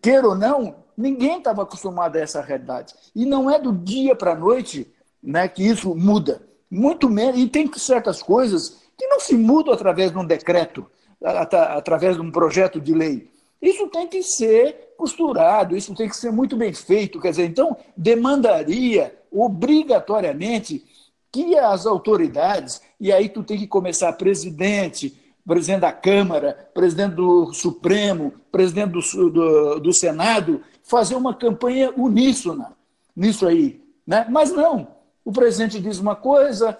queira 0.00 0.28
ou 0.28 0.34
não, 0.34 0.76
ninguém 0.96 1.38
estava 1.38 1.62
acostumado 1.62 2.16
a 2.16 2.20
essa 2.20 2.40
realidade. 2.40 2.94
E 3.14 3.26
não 3.26 3.50
é 3.50 3.58
do 3.58 3.72
dia 3.72 4.14
para 4.14 4.32
a 4.32 4.36
noite 4.36 4.92
né, 5.22 5.48
que 5.48 5.66
isso 5.66 5.94
muda. 5.94 6.40
Muito 6.70 7.10
menos. 7.10 7.40
E 7.40 7.48
tem 7.48 7.70
certas 7.74 8.22
coisas 8.22 8.80
que 8.96 9.06
não 9.08 9.18
se 9.18 9.34
mudam 9.34 9.74
através 9.74 10.12
de 10.12 10.18
um 10.18 10.24
decreto, 10.24 10.86
através 11.24 12.16
de 12.16 12.22
um 12.22 12.30
projeto 12.30 12.80
de 12.80 12.92
lei. 12.92 13.30
Isso 13.60 13.86
tem 13.88 14.06
que 14.06 14.22
ser 14.22 14.94
costurado, 14.96 15.76
isso 15.76 15.94
tem 15.94 16.08
que 16.08 16.16
ser 16.16 16.30
muito 16.30 16.56
bem 16.56 16.72
feito. 16.72 17.20
Quer 17.20 17.30
dizer, 17.30 17.46
então, 17.46 17.76
demandaria 17.96 19.14
obrigatoriamente 19.32 20.84
que 21.32 21.56
as 21.56 21.86
autoridades, 21.86 22.80
e 23.00 23.10
aí 23.10 23.28
tu 23.28 23.42
tem 23.42 23.58
que 23.58 23.66
começar 23.66 24.12
presidente, 24.12 25.18
presidente 25.46 25.80
da 25.80 25.92
Câmara, 25.92 26.70
presidente 26.72 27.14
do 27.14 27.52
Supremo, 27.52 28.34
presidente 28.52 28.92
do, 28.92 29.30
do, 29.30 29.80
do 29.80 29.92
Senado, 29.92 30.62
fazer 30.82 31.16
uma 31.16 31.34
campanha 31.34 31.92
uníssona 31.96 32.72
nisso 33.16 33.46
aí. 33.46 33.82
Né? 34.06 34.26
Mas 34.28 34.52
não, 34.52 34.86
o 35.24 35.32
presidente 35.32 35.80
diz 35.80 35.98
uma 35.98 36.14
coisa 36.14 36.76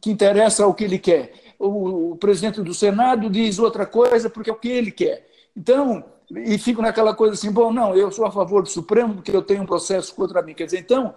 que 0.00 0.10
interessa 0.10 0.64
ao 0.64 0.72
que 0.72 0.84
ele 0.84 0.98
quer. 0.98 1.32
O, 1.66 2.16
presidente 2.16 2.60
do 2.60 2.74
Senado 2.74 3.30
diz 3.30 3.58
outra 3.58 3.86
coisa 3.86 4.28
porque 4.28 4.50
é 4.50 4.52
o 4.52 4.56
que 4.56 4.68
ele 4.68 4.90
quer. 4.90 5.28
Então, 5.56 6.04
e 6.30 6.58
fico 6.58 6.82
naquela 6.82 7.14
coisa 7.14 7.34
assim, 7.34 7.52
bom, 7.52 7.72
não, 7.72 7.94
eu 7.94 8.10
sou 8.10 8.24
a 8.26 8.32
favor 8.32 8.62
do 8.62 8.68
Supremo 8.68 9.14
porque 9.14 9.30
eu 9.30 9.42
tenho 9.42 9.62
um 9.62 9.66
processo 9.66 10.14
contra 10.14 10.42
mim. 10.42 10.54
Quer 10.54 10.64
dizer, 10.64 10.80
então, 10.80 11.14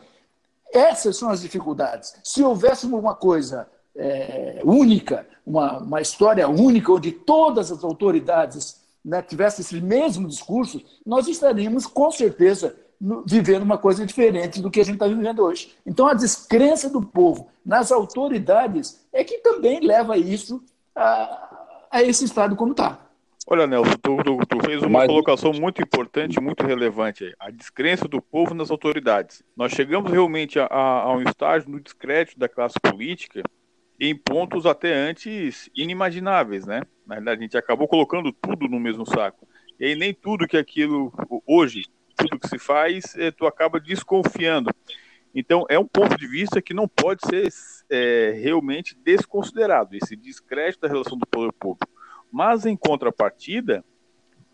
essas 0.71 1.17
são 1.17 1.29
as 1.29 1.41
dificuldades. 1.41 2.15
Se 2.23 2.43
houvesse 2.43 2.85
uma 2.85 3.15
coisa 3.15 3.67
é, 3.95 4.61
única, 4.63 5.25
uma, 5.45 5.79
uma 5.79 6.01
história 6.01 6.47
única, 6.47 6.91
onde 6.91 7.11
todas 7.11 7.71
as 7.71 7.83
autoridades 7.83 8.81
né, 9.03 9.21
tivessem 9.21 9.63
esse 9.63 9.79
mesmo 9.79 10.27
discurso, 10.27 10.81
nós 11.05 11.27
estaríamos, 11.27 11.87
com 11.87 12.11
certeza, 12.11 12.75
vivendo 13.25 13.63
uma 13.63 13.77
coisa 13.77 14.05
diferente 14.05 14.61
do 14.61 14.71
que 14.71 14.79
a 14.79 14.83
gente 14.83 14.95
está 14.95 15.07
vivendo 15.07 15.43
hoje. 15.43 15.75
Então, 15.85 16.07
a 16.07 16.13
descrença 16.13 16.89
do 16.89 17.01
povo 17.01 17.49
nas 17.65 17.91
autoridades 17.91 19.05
é 19.11 19.23
que 19.23 19.39
também 19.39 19.79
leva 19.79 20.17
isso 20.17 20.63
a, 20.95 21.87
a 21.91 22.03
esse 22.03 22.25
estado 22.25 22.55
como 22.55 22.71
está. 22.71 22.99
Olha, 23.47 23.67
Nelson, 23.67 23.93
tu, 24.01 24.17
tu, 24.23 24.37
tu 24.47 24.65
fez 24.65 24.81
uma 24.81 24.99
Mas... 24.99 25.07
colocação 25.07 25.53
muito 25.53 25.79
importante, 25.79 26.41
muito 26.41 26.65
relevante. 26.65 27.31
A 27.39 27.51
descrença 27.51 28.07
do 28.07 28.19
povo 28.19 28.55
nas 28.55 28.71
autoridades. 28.71 29.43
Nós 29.55 29.71
chegamos 29.71 30.11
realmente 30.11 30.59
a, 30.59 30.65
a, 30.65 31.01
a 31.03 31.15
um 31.15 31.21
estágio 31.21 31.69
no 31.69 31.79
descrédito 31.79 32.39
da 32.39 32.49
classe 32.49 32.79
política 32.79 33.43
em 33.99 34.15
pontos 34.15 34.65
até 34.65 34.93
antes 34.93 35.69
inimagináveis, 35.75 36.65
né? 36.65 36.81
Na 37.05 37.15
verdade, 37.15 37.39
a 37.39 37.43
gente 37.43 37.57
acabou 37.57 37.87
colocando 37.87 38.31
tudo 38.31 38.67
no 38.67 38.79
mesmo 38.79 39.05
saco. 39.05 39.47
E 39.79 39.85
aí 39.85 39.95
nem 39.95 40.13
tudo 40.13 40.47
que 40.47 40.57
aquilo 40.57 41.13
hoje, 41.45 41.83
tudo 42.15 42.39
que 42.39 42.47
se 42.47 42.57
faz, 42.57 43.15
é, 43.17 43.31
tu 43.31 43.45
acaba 43.45 43.79
desconfiando. 43.79 44.69
Então, 45.33 45.65
é 45.69 45.77
um 45.77 45.85
ponto 45.85 46.17
de 46.17 46.27
vista 46.27 46.61
que 46.61 46.73
não 46.73 46.87
pode 46.87 47.21
ser 47.27 47.49
é, 47.89 48.39
realmente 48.41 48.97
desconsiderado, 49.03 49.95
esse 49.95 50.15
descrédito 50.15 50.81
da 50.81 50.87
relação 50.87 51.17
do 51.17 51.27
poder 51.27 51.51
público. 51.51 51.91
Mas, 52.31 52.65
em 52.65 52.75
contrapartida, 52.75 53.83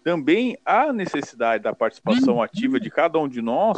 também 0.03 0.57
há 0.65 0.91
necessidade 0.91 1.63
da 1.63 1.73
participação 1.73 2.41
ativa 2.41 2.79
de 2.79 2.89
cada 2.89 3.19
um 3.19 3.27
de 3.27 3.41
nós 3.41 3.77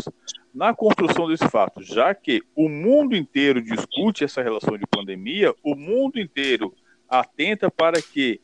na 0.54 0.74
construção 0.74 1.28
desse 1.28 1.48
fato, 1.50 1.84
já 1.84 2.16
que 2.16 2.42
o 2.56 2.70
mundo 2.70 3.16
inteiro 3.16 3.62
discute 3.62 4.24
essa 4.24 4.42
relação 4.42 4.78
de 4.78 4.88
pandemia, 4.88 5.54
o 5.62 5.76
mundo 5.76 6.20
inteiro 6.20 6.74
atenta 7.10 7.70
para 7.70 8.02
que 8.02 8.40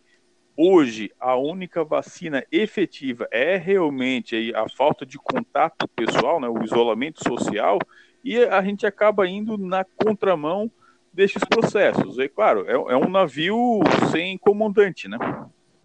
hoje 0.62 1.10
a 1.18 1.38
única 1.38 1.86
vacina 1.86 2.44
efetiva 2.52 3.26
é 3.32 3.56
realmente 3.56 4.54
a 4.54 4.68
falta 4.68 5.06
de 5.06 5.18
contato 5.18 5.88
pessoal, 5.88 6.42
né, 6.42 6.50
o 6.50 6.62
isolamento 6.62 7.24
social, 7.24 7.80
e 8.26 8.38
a 8.44 8.62
gente 8.62 8.86
acaba 8.86 9.26
indo 9.26 9.58
na 9.58 9.86
contramão 9.86 10.70
destes 11.14 11.42
processos. 11.46 12.20
E 12.20 12.28
claro, 12.28 12.66
é, 12.68 12.74
é 12.74 12.98
um 12.98 13.10
navio 13.10 13.80
sem 14.12 14.38
comandante, 14.38 15.08
né? 15.08 15.18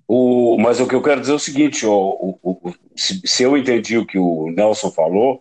O, 0.09 0.59
mas 0.59 0.81
o 0.81 0.89
que 0.89 0.95
eu 0.97 1.03
quero 1.03 1.21
dizer 1.21 1.33
é 1.33 1.37
o 1.37 1.39
seguinte: 1.39 1.87
o, 1.87 2.37
o, 2.43 2.75
se, 2.97 3.23
se, 3.25 3.43
eu 3.45 3.57
entendi 3.57 3.97
o 3.97 4.05
que 4.05 4.19
o 4.19 4.51
Nelson 4.51 4.91
falou, 4.91 5.37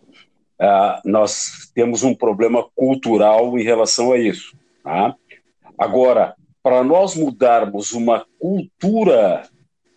uh, 0.62 1.02
nós 1.04 1.72
temos 1.74 2.04
um 2.04 2.14
problema 2.14 2.64
cultural 2.76 3.58
em 3.58 3.64
relação 3.64 4.14
a 4.14 4.18
isso. 4.18 4.56
Tá? 4.84 5.16
Agora, 5.78 6.36
para 6.64 6.82
nós 6.82 7.16
mudarmos 7.16 7.92
uma 7.92 8.26
cultura 8.40 9.44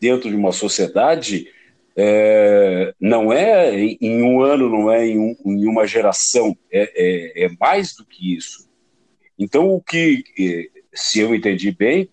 dentro 0.00 0.28
de 0.28 0.34
uma 0.34 0.50
sociedade, 0.50 1.48
é, 1.96 2.92
não 3.00 3.32
é 3.32 3.74
em 3.74 4.22
um 4.22 4.42
ano, 4.42 4.68
não 4.68 4.90
é 4.90 5.06
em, 5.06 5.18
um, 5.18 5.36
em 5.46 5.66
uma 5.66 5.86
geração, 5.86 6.56
é, 6.70 6.92
é, 6.94 7.44
é, 7.44 7.48
mais 7.58 7.94
do 7.94 8.04
que 8.04 8.34
isso. 8.36 8.68
Então, 9.38 9.68
o 9.70 9.80
que, 9.80 10.24
se 10.92 11.20
eu 11.20 11.34
entendi 11.34 11.70
bem, 11.70 12.10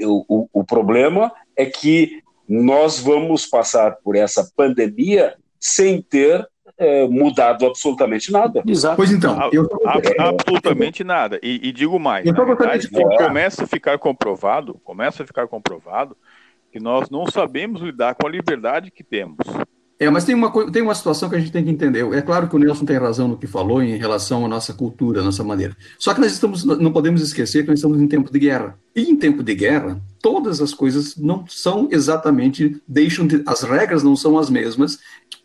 o, 0.00 0.24
o, 0.28 0.48
o 0.52 0.64
problema 0.64 1.32
é 1.54 1.66
que 1.66 2.22
nós 2.48 2.98
vamos 2.98 3.46
passar 3.46 3.96
por 4.02 4.16
essa 4.16 4.50
pandemia 4.56 5.36
sem 5.60 6.00
ter 6.02 6.48
é, 6.78 7.06
mudado 7.06 7.66
absolutamente 7.66 8.32
nada. 8.32 8.62
Exato. 8.66 8.96
Pois 8.96 9.12
então, 9.12 9.50
eu... 9.52 9.68
absolutamente 10.18 11.04
nada. 11.04 11.38
E, 11.42 11.68
e 11.68 11.72
digo 11.72 11.98
mais, 11.98 12.24
na 12.24 12.44
verdade, 12.44 12.88
começa 12.90 13.64
a 13.64 13.66
ficar 13.66 13.98
comprovado, 13.98 14.74
começa 14.84 15.22
a 15.22 15.26
ficar 15.26 15.46
comprovado 15.46 16.16
que 16.72 16.80
nós 16.80 17.10
não 17.10 17.30
sabemos 17.30 17.82
lidar 17.82 18.14
com 18.14 18.26
a 18.26 18.30
liberdade 18.30 18.90
que 18.90 19.04
temos. 19.04 19.36
É, 20.02 20.10
mas 20.10 20.24
tem 20.24 20.34
uma, 20.34 20.50
tem 20.72 20.82
uma 20.82 20.96
situação 20.96 21.30
que 21.30 21.36
a 21.36 21.38
gente 21.38 21.52
tem 21.52 21.62
que 21.62 21.70
entender. 21.70 22.04
É 22.12 22.20
claro 22.20 22.48
que 22.48 22.56
o 22.56 22.58
Nelson 22.58 22.84
tem 22.84 22.96
razão 22.96 23.28
no 23.28 23.36
que 23.36 23.46
falou 23.46 23.80
em 23.80 23.96
relação 23.96 24.44
à 24.44 24.48
nossa 24.48 24.74
cultura, 24.74 25.20
à 25.20 25.22
nossa 25.22 25.44
maneira. 25.44 25.76
Só 25.96 26.12
que 26.12 26.20
nós 26.20 26.32
estamos, 26.32 26.64
não 26.64 26.90
podemos 26.90 27.22
esquecer 27.22 27.62
que 27.62 27.68
nós 27.68 27.78
estamos 27.78 28.00
em 28.00 28.08
tempo 28.08 28.32
de 28.32 28.38
guerra. 28.40 28.76
E 28.96 29.02
em 29.02 29.14
tempo 29.14 29.44
de 29.44 29.54
guerra, 29.54 30.00
todas 30.20 30.60
as 30.60 30.74
coisas 30.74 31.16
não 31.16 31.46
são 31.46 31.86
exatamente, 31.88 32.82
deixam 32.88 33.28
de, 33.28 33.44
as 33.46 33.62
regras 33.62 34.02
não 34.02 34.16
são 34.16 34.36
as 34.36 34.50
mesmas 34.50 34.98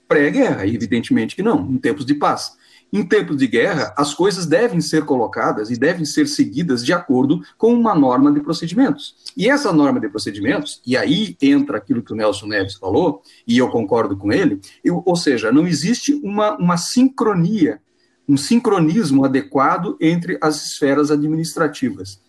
pré-guerra, 0.08 0.66
evidentemente 0.66 1.36
que 1.36 1.44
não, 1.44 1.70
em 1.70 1.78
tempos 1.78 2.06
de 2.06 2.16
paz. 2.16 2.56
Em 2.92 3.04
tempos 3.04 3.38
de 3.38 3.48
guerra, 3.48 3.94
as 3.98 4.14
coisas 4.14 4.46
devem 4.46 4.80
ser 4.80 5.04
colocadas 5.04 5.70
e 5.70 5.78
devem 5.78 6.06
ser 6.06 6.26
seguidas 6.28 6.86
de 6.86 6.94
acordo 6.94 7.42
com 7.58 7.74
uma 7.74 7.94
norma 7.94 8.32
de 8.32 8.40
procedimentos. 8.40 9.16
E 9.36 9.50
essa 9.50 9.74
norma 9.74 10.00
de 10.00 10.08
procedimentos, 10.08 10.82
e 10.86 10.96
aí 10.96 11.36
entra 11.42 11.78
aquilo 11.78 12.02
que 12.02 12.14
o 12.14 12.16
Nelson 12.16 12.48
Neves 12.48 12.76
falou, 12.76 13.22
e 13.46 13.58
eu 13.58 13.70
concordo 13.70 14.16
com 14.16 14.32
ele, 14.32 14.62
eu, 14.84 15.04
ou 15.06 15.16
seja, 15.18 15.52
não 15.52 15.68
existe 15.68 16.14
uma, 16.24 16.56
uma 16.56 16.78
sincronia, 16.78 17.82
um 18.28 18.38
sincronismo 18.38 19.26
adequado 19.26 19.98
entre 20.00 20.38
as 20.42 20.68
esferas 20.68 21.12
administrativas, 21.12 22.22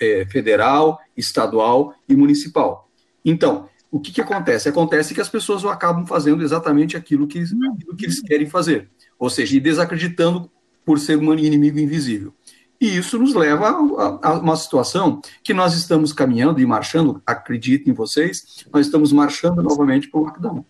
é, 0.00 0.26
federal, 0.30 0.98
estadual 1.14 1.94
e 2.08 2.16
municipal. 2.16 2.88
Então, 3.22 3.68
o 3.90 4.00
que, 4.00 4.12
que 4.12 4.20
acontece? 4.20 4.68
Acontece 4.68 5.14
que 5.14 5.20
as 5.20 5.28
pessoas 5.28 5.64
acabam 5.64 6.06
fazendo 6.06 6.42
exatamente 6.42 6.96
aquilo 6.96 7.26
que, 7.26 7.40
aquilo 7.40 7.96
que 7.96 8.04
eles 8.04 8.20
querem 8.20 8.46
fazer 8.46 8.90
ou 9.18 9.30
seja, 9.30 9.58
desacreditando 9.60 10.50
por 10.84 10.98
ser 10.98 11.16
um 11.16 11.34
inimigo 11.34 11.78
invisível. 11.78 12.32
E 12.80 12.96
isso 12.96 13.18
nos 13.18 13.34
leva 13.34 13.70
a, 13.70 14.28
a, 14.28 14.38
uma 14.38 14.56
situação 14.56 15.20
que 15.42 15.54
nós 15.54 15.74
estamos 15.74 16.12
caminhando 16.12 16.60
e 16.60 16.66
marchando, 16.66 17.22
acredito 17.24 17.88
em 17.88 17.94
vocês, 17.94 18.66
nós 18.72 18.86
estamos 18.86 19.12
marchando 19.12 19.62
novamente 19.62 20.10
para 20.10 20.20
o 20.20 20.24
lockdown. 20.24 20.64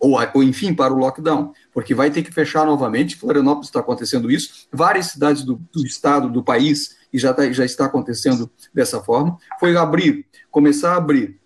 Ou, 0.00 0.18
ou, 0.34 0.42
enfim, 0.42 0.74
para 0.74 0.92
o 0.92 0.98
lockdown, 0.98 1.52
porque 1.72 1.94
vai 1.94 2.10
ter 2.10 2.22
que 2.22 2.32
fechar 2.32 2.66
novamente. 2.66 3.16
Florianópolis 3.16 3.68
está 3.68 3.80
acontecendo 3.80 4.30
isso, 4.30 4.66
várias 4.72 5.06
cidades 5.06 5.44
do, 5.44 5.60
do 5.72 5.84
estado, 5.84 6.30
do 6.30 6.42
país, 6.42 6.96
e 7.12 7.18
já, 7.18 7.32
tá, 7.32 7.50
já 7.52 7.64
está 7.64 7.84
acontecendo 7.86 8.50
dessa 8.72 9.00
forma. 9.00 9.38
Foi 9.60 9.76
abrir, 9.76 10.26
começar 10.50 10.94
a 10.94 10.96
abrir 10.96 11.38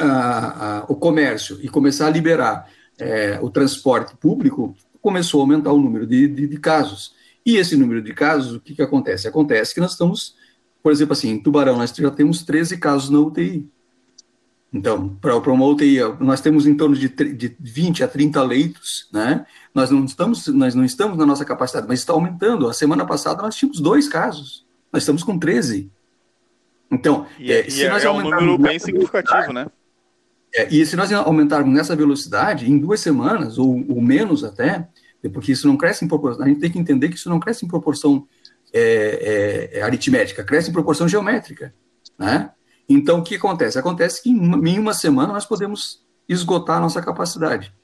uh, 0.00 0.82
uh, 0.82 0.84
o 0.88 0.96
comércio 0.96 1.58
e 1.62 1.68
começar 1.68 2.06
a 2.06 2.10
liberar 2.10 2.68
uh, 3.00 3.44
o 3.44 3.50
transporte 3.50 4.16
público, 4.16 4.74
começou 5.00 5.40
a 5.40 5.44
aumentar 5.44 5.72
o 5.72 5.80
número 5.80 6.06
de, 6.06 6.26
de, 6.28 6.46
de 6.46 6.56
casos. 6.58 7.14
E 7.44 7.56
esse 7.56 7.76
número 7.76 8.00
de 8.00 8.14
casos, 8.14 8.54
o 8.54 8.60
que, 8.60 8.74
que 8.74 8.82
acontece? 8.82 9.28
Acontece 9.28 9.74
que 9.74 9.80
nós 9.80 9.92
estamos, 9.92 10.34
por 10.82 10.90
exemplo, 10.90 11.12
assim, 11.12 11.30
em 11.30 11.38
Tubarão, 11.38 11.76
nós 11.76 11.92
já 11.94 12.10
temos 12.10 12.42
13 12.42 12.78
casos 12.78 13.10
na 13.10 13.18
UTI. 13.18 13.68
Então, 14.72 15.10
para 15.20 15.52
uma 15.52 15.66
UTI, 15.66 15.98
nós 16.18 16.40
temos 16.40 16.66
em 16.66 16.74
torno 16.74 16.96
de, 16.96 17.08
de 17.08 17.56
20 17.60 18.02
a 18.02 18.08
30 18.08 18.42
leitos, 18.42 19.08
né? 19.12 19.46
Nós 19.72 19.90
não 19.90 20.04
estamos, 20.04 20.48
nós 20.48 20.74
não 20.74 20.84
estamos 20.84 21.16
na 21.16 21.24
nossa 21.24 21.44
capacidade, 21.44 21.86
mas 21.86 22.00
está 22.00 22.12
aumentando. 22.12 22.66
A 22.68 22.72
semana 22.72 23.06
passada 23.06 23.42
nós 23.42 23.54
tínhamos 23.54 23.78
dois 23.78 24.08
casos, 24.08 24.66
nós 24.92 25.02
estamos 25.02 25.22
com 25.22 25.38
13. 25.38 25.92
Então, 26.90 27.26
e, 27.38 27.52
é, 27.52 27.70
se 27.70 27.84
e 27.84 27.88
nós 27.88 28.04
é 28.04 28.10
um 28.10 28.20
número 28.20 28.58
bem 28.58 28.78
significativo, 28.78 29.52
né? 29.52 29.66
É, 30.54 30.68
e 30.72 30.86
se 30.86 30.94
nós 30.94 31.12
aumentarmos 31.12 31.74
nessa 31.74 31.96
velocidade, 31.96 32.70
em 32.70 32.78
duas 32.78 33.00
semanas, 33.00 33.58
ou, 33.58 33.84
ou, 33.88 34.00
menos 34.00 34.44
até, 34.44 34.88
porque 35.32 35.52
isso 35.52 35.66
não 35.66 35.76
cresce 35.76 36.04
em 36.04 36.08
proporção, 36.08 36.44
a 36.44 36.48
gente 36.48 36.60
tem 36.60 36.70
que 36.70 36.78
entender 36.78 37.08
que 37.08 37.16
isso 37.16 37.28
não 37.28 37.40
cresce 37.40 37.64
em 37.64 37.68
proporção 37.68 38.26
é, 38.72 39.70
é, 39.72 39.78
é 39.78 39.82
aritmética, 39.82 40.44
cresce 40.44 40.70
em 40.70 40.72
proporção 40.72 41.08
geométrica. 41.08 41.74
Né? 42.18 42.50
Então, 42.88 43.18
o 43.18 43.22
que 43.22 43.34
acontece? 43.34 43.78
Acontece 43.78 44.22
que 44.22 44.30
em 44.30 44.78
uma 44.78 44.94
semana 44.94 45.32
nós 45.32 45.44
podemos 45.44 46.04
esgotar 46.28 46.76
a 46.76 46.80
nossa 46.80 47.02
capacidade. 47.02 47.74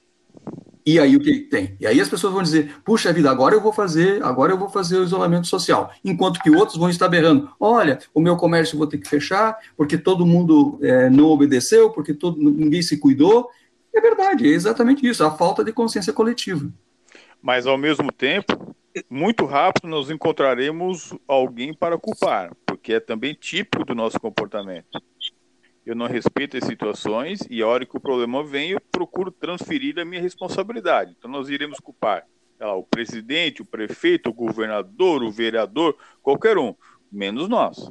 E 0.84 0.98
aí 0.98 1.16
o 1.16 1.20
que 1.20 1.40
tem? 1.40 1.76
E 1.78 1.86
aí 1.86 2.00
as 2.00 2.08
pessoas 2.08 2.32
vão 2.32 2.42
dizer: 2.42 2.80
puxa 2.84 3.12
vida, 3.12 3.30
agora 3.30 3.54
eu 3.54 3.60
vou 3.60 3.72
fazer, 3.72 4.22
agora 4.22 4.52
eu 4.52 4.58
vou 4.58 4.68
fazer 4.68 4.98
o 4.98 5.04
isolamento 5.04 5.46
social. 5.46 5.92
Enquanto 6.04 6.40
que 6.40 6.50
outros 6.50 6.78
vão 6.78 6.88
estar 6.88 7.08
berrando: 7.08 7.50
olha, 7.58 7.98
o 8.14 8.20
meu 8.20 8.36
comércio 8.36 8.78
vou 8.78 8.86
ter 8.86 8.98
que 8.98 9.08
fechar, 9.08 9.56
porque 9.76 9.98
todo 9.98 10.26
mundo 10.26 10.78
é, 10.82 11.10
não 11.10 11.26
obedeceu, 11.26 11.90
porque 11.90 12.14
todo, 12.14 12.38
ninguém 12.40 12.82
se 12.82 12.98
cuidou. 12.98 13.48
É 13.94 14.00
verdade, 14.00 14.46
é 14.46 14.50
exatamente 14.50 15.06
isso, 15.06 15.24
a 15.24 15.30
falta 15.30 15.64
de 15.64 15.72
consciência 15.72 16.12
coletiva. 16.12 16.70
Mas 17.42 17.66
ao 17.66 17.76
mesmo 17.76 18.12
tempo, 18.12 18.74
muito 19.08 19.44
rápido 19.46 19.88
nós 19.88 20.10
encontraremos 20.10 21.12
alguém 21.26 21.74
para 21.74 21.98
culpar, 21.98 22.52
porque 22.64 22.94
é 22.94 23.00
também 23.00 23.34
típico 23.34 23.84
do 23.84 23.94
nosso 23.94 24.20
comportamento 24.20 25.00
eu 25.84 25.94
não 25.94 26.06
respeito 26.06 26.56
as 26.56 26.64
situações 26.64 27.40
e 27.48 27.62
a 27.62 27.66
hora 27.66 27.86
que 27.86 27.96
o 27.96 28.00
problema 28.00 28.44
vem, 28.44 28.70
eu 28.70 28.80
procuro 28.92 29.30
transferir 29.30 29.98
a 29.98 30.04
minha 30.04 30.20
responsabilidade. 30.20 31.14
Então 31.18 31.30
nós 31.30 31.48
iremos 31.48 31.78
culpar 31.80 32.26
lá, 32.60 32.74
o 32.74 32.82
presidente, 32.82 33.62
o 33.62 33.64
prefeito, 33.66 34.30
o 34.30 34.34
governador, 34.34 35.22
o 35.22 35.30
vereador, 35.30 35.96
qualquer 36.22 36.58
um, 36.58 36.74
menos 37.10 37.48
nós. 37.48 37.90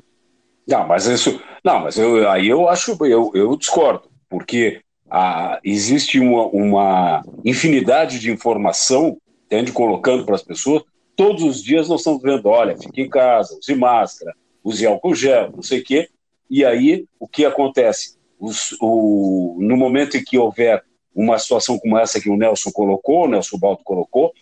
Não, 0.68 0.88
mas 0.88 1.08
isso, 1.08 1.42
não, 1.64 1.80
mas 1.80 1.98
eu, 1.98 2.30
aí 2.30 2.48
eu 2.48 2.70
acho, 2.70 2.96
eu, 3.06 3.32
eu 3.34 3.56
discordo, 3.58 4.08
porque 4.30 4.82
ah, 5.10 5.60
existe 5.64 6.20
uma, 6.20 6.46
uma 6.48 7.24
infinidade 7.44 8.20
de 8.20 8.32
informação, 8.32 9.18
tende 9.48 9.72
colocando 9.72 10.26
para 10.26 10.36
as 10.36 10.44
pessoas, 10.44 10.84
todos 11.16 11.42
os 11.42 11.64
dias 11.64 11.90
nós 11.90 12.02
estamos 12.02 12.22
vendo, 12.22 12.48
olha, 12.48 12.78
fique 12.78 13.02
em 13.02 13.10
casa, 13.10 13.58
use 13.58 13.74
máscara, 13.74 14.34
use 14.64 14.86
álcool 14.86 15.16
gel, 15.16 15.52
não 15.52 15.64
sei 15.64 15.80
o 15.80 15.84
quê, 15.84 16.08
e 16.50 16.66
aí, 16.66 17.06
o 17.20 17.28
que 17.28 17.46
acontece? 17.46 18.18
Os, 18.40 18.76
o, 18.82 19.58
no 19.60 19.78
momento 19.78 20.18
em 20.18 20.24
que 20.24 20.38
houver 20.38 20.84
uma 21.14 21.38
situação 21.38 21.78
como 21.78 21.98
essa 21.98 22.20
que 22.20 22.30
o 22.30 22.38
Nelson 22.38 22.72
colocou, 22.72 23.26
o 23.26 23.28
Nelson 23.28 23.58
Baldo 23.58 23.84
colocou, 23.84 24.34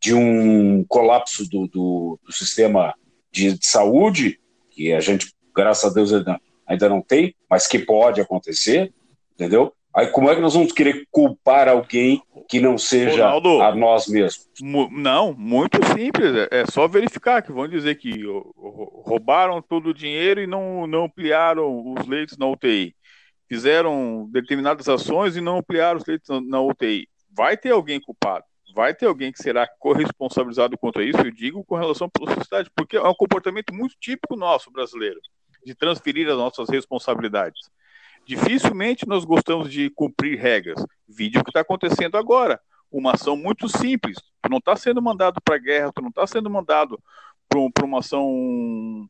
de 0.00 0.14
um 0.14 0.84
colapso 0.84 1.48
do, 1.48 1.66
do, 1.66 2.20
do 2.24 2.32
sistema 2.32 2.94
de, 3.32 3.58
de, 3.58 3.66
saúde, 3.66 4.38
que 4.70 4.92
a 4.92 5.00
gente, 5.00 5.32
graças 5.54 5.90
a 5.90 5.94
Deus, 5.94 6.12
ainda, 6.12 6.40
ainda 6.66 6.88
não 6.88 7.00
tem, 7.00 7.34
mas 7.48 7.66
que 7.66 7.78
pode 7.78 8.20
acontecer, 8.20 8.92
entendeu? 9.34 9.72
Aí 9.96 10.08
como 10.08 10.28
é 10.28 10.34
que 10.34 10.42
nós 10.42 10.52
vamos 10.52 10.72
querer 10.72 11.08
culpar 11.10 11.68
alguém 11.68 12.22
que 12.50 12.60
não 12.60 12.76
seja 12.76 13.24
Ronaldo, 13.24 13.62
a 13.62 13.74
nós 13.74 14.06
mesmos? 14.06 14.46
Não, 14.60 15.32
muito 15.32 15.78
simples. 15.86 16.34
É, 16.34 16.60
é 16.60 16.66
só 16.66 16.86
verificar 16.86 17.40
que 17.40 17.50
vão 17.50 17.66
dizer 17.66 17.94
que 17.94 18.22
roubaram 19.06 19.62
todo 19.62 19.88
o 19.88 19.94
dinheiro 19.94 20.42
e 20.42 20.46
não, 20.46 20.86
não 20.86 21.04
ampliaram 21.04 21.94
os 21.94 22.06
leitos 22.06 22.36
na 22.36 22.46
UTI. 22.46 22.94
Fizeram 23.48 24.28
determinadas 24.30 24.86
ações 24.86 25.34
e 25.34 25.40
não 25.40 25.58
ampliaram 25.58 25.98
os 25.98 26.04
leitos 26.04 26.28
na, 26.46 26.60
UTI. 26.60 27.08
Vai 27.34 27.56
ter 27.56 27.70
alguém 27.70 27.98
culpado. 27.98 28.44
Vai 28.74 28.94
ter 28.94 29.06
alguém 29.06 29.32
que 29.32 29.42
será 29.42 29.66
corresponsabilizado 29.78 30.76
quanto 30.76 30.98
a 30.98 31.04
isso, 31.04 31.20
eu 31.20 31.30
digo 31.30 31.64
com 31.64 31.74
relação 31.74 32.10
à 32.14 32.34
sociedade, 32.34 32.70
porque 32.76 32.98
é 32.98 33.02
um 33.02 33.14
comportamento 33.14 33.72
muito 33.72 33.94
típico 33.98 34.36
nosso 34.36 34.70
brasileiro, 34.70 35.18
de 35.64 35.74
transferir 35.74 36.28
as 36.28 36.36
nossas 36.36 36.68
responsabilidades. 36.68 37.58
Dificilmente 38.26 39.06
nós 39.06 39.24
gostamos 39.24 39.70
de 39.70 39.88
cumprir 39.90 40.36
regras. 40.36 40.84
Vídeo 41.08 41.44
que 41.44 41.50
está 41.50 41.60
acontecendo 41.60 42.16
agora. 42.16 42.60
Uma 42.90 43.12
ação 43.12 43.36
muito 43.36 43.68
simples. 43.68 44.16
Tu 44.42 44.50
não 44.50 44.58
está 44.58 44.74
sendo 44.74 45.00
mandado 45.00 45.40
para 45.44 45.54
a 45.54 45.58
guerra, 45.58 45.92
tu 45.94 46.02
não 46.02 46.08
está 46.08 46.26
sendo 46.26 46.50
mandado 46.50 47.00
para 47.48 47.84
uma 47.84 48.00
ação 48.00 49.08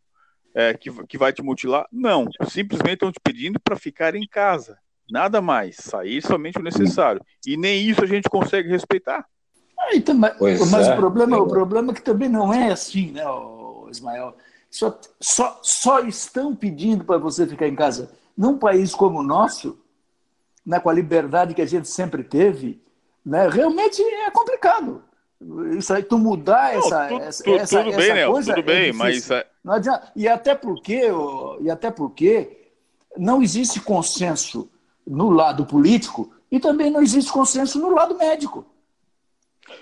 é, 0.55 0.75
que, 0.75 0.91
que 1.07 1.17
vai 1.17 1.33
te 1.33 1.43
mutilar. 1.43 1.87
Não. 1.91 2.29
Simplesmente 2.47 2.95
estão 2.95 3.11
te 3.11 3.19
pedindo 3.25 3.59
para 3.59 3.75
ficar 3.75 4.15
em 4.15 4.27
casa. 4.27 4.77
Nada 5.11 5.41
mais. 5.41 5.77
Sair 5.77 6.21
somente 6.21 6.59
o 6.59 6.63
necessário. 6.63 7.23
E 7.47 7.57
nem 7.57 7.89
isso 7.89 8.05
a 8.05 8.07
gente 8.07 8.29
consegue 8.29 8.69
respeitar. 8.69 9.25
Ah, 9.79 9.95
então, 9.97 10.15
mas, 10.15 10.39
mas 10.71 10.89
é. 10.89 10.93
o, 10.93 10.97
problema, 10.97 11.39
o 11.39 11.49
problema 11.49 11.93
é 11.93 11.95
que 11.95 12.03
também 12.03 12.29
não 12.29 12.53
é 12.53 12.71
assim, 12.71 13.13
né, 13.13 13.23
Ismael? 13.91 14.37
Só, 14.71 14.99
só, 15.19 15.59
só 15.63 16.01
estão 16.01 16.55
pedindo 16.55 17.03
para 17.03 17.17
você 17.17 17.47
ficar 17.47 17.67
em 17.67 17.75
casa 17.75 18.11
num 18.37 18.59
país 18.59 18.95
como 18.95 19.21
o 19.21 19.23
nosso, 19.23 19.79
né, 20.65 20.79
com 20.79 20.91
a 20.91 20.93
liberdade 20.93 21.55
que 21.55 21.63
a 21.63 21.67
gente 21.67 21.89
sempre 21.89 22.23
teve, 22.23 22.83
né, 23.25 23.49
realmente 23.49 24.03
é 24.03 24.31
complicado. 24.31 25.03
Isso 25.77 25.93
aí, 25.93 26.03
tu 26.03 26.19
mudar 26.19 26.73
não, 26.73 26.79
essa, 26.81 27.09
tu, 27.09 27.21
essa, 27.21 27.45
tu, 27.45 27.55
essa, 27.55 27.85
tudo 27.85 27.97
bem, 27.97 28.11
essa 28.11 28.31
coisa. 28.31 28.55
Tudo 28.55 28.61
é 28.61 28.75
bem, 28.75 28.93
mas. 28.93 29.31
É 29.31 29.47
não 29.63 29.75
adianta. 29.75 30.13
E 30.17 30.27
até 30.27 30.55
porque, 30.55 31.03
e 31.61 31.71
até 31.71 31.91
porque 31.91 32.71
não 33.17 33.43
existe 33.43 33.81
consenso 33.81 34.71
no 35.07 35.29
lado 35.29 35.67
político 35.67 36.33
e 36.51 36.59
também 36.59 36.91
não 36.91 37.03
existe 37.03 37.31
consenso 37.31 37.79
no 37.79 37.91
lado 37.91 38.17
médico. 38.17 38.65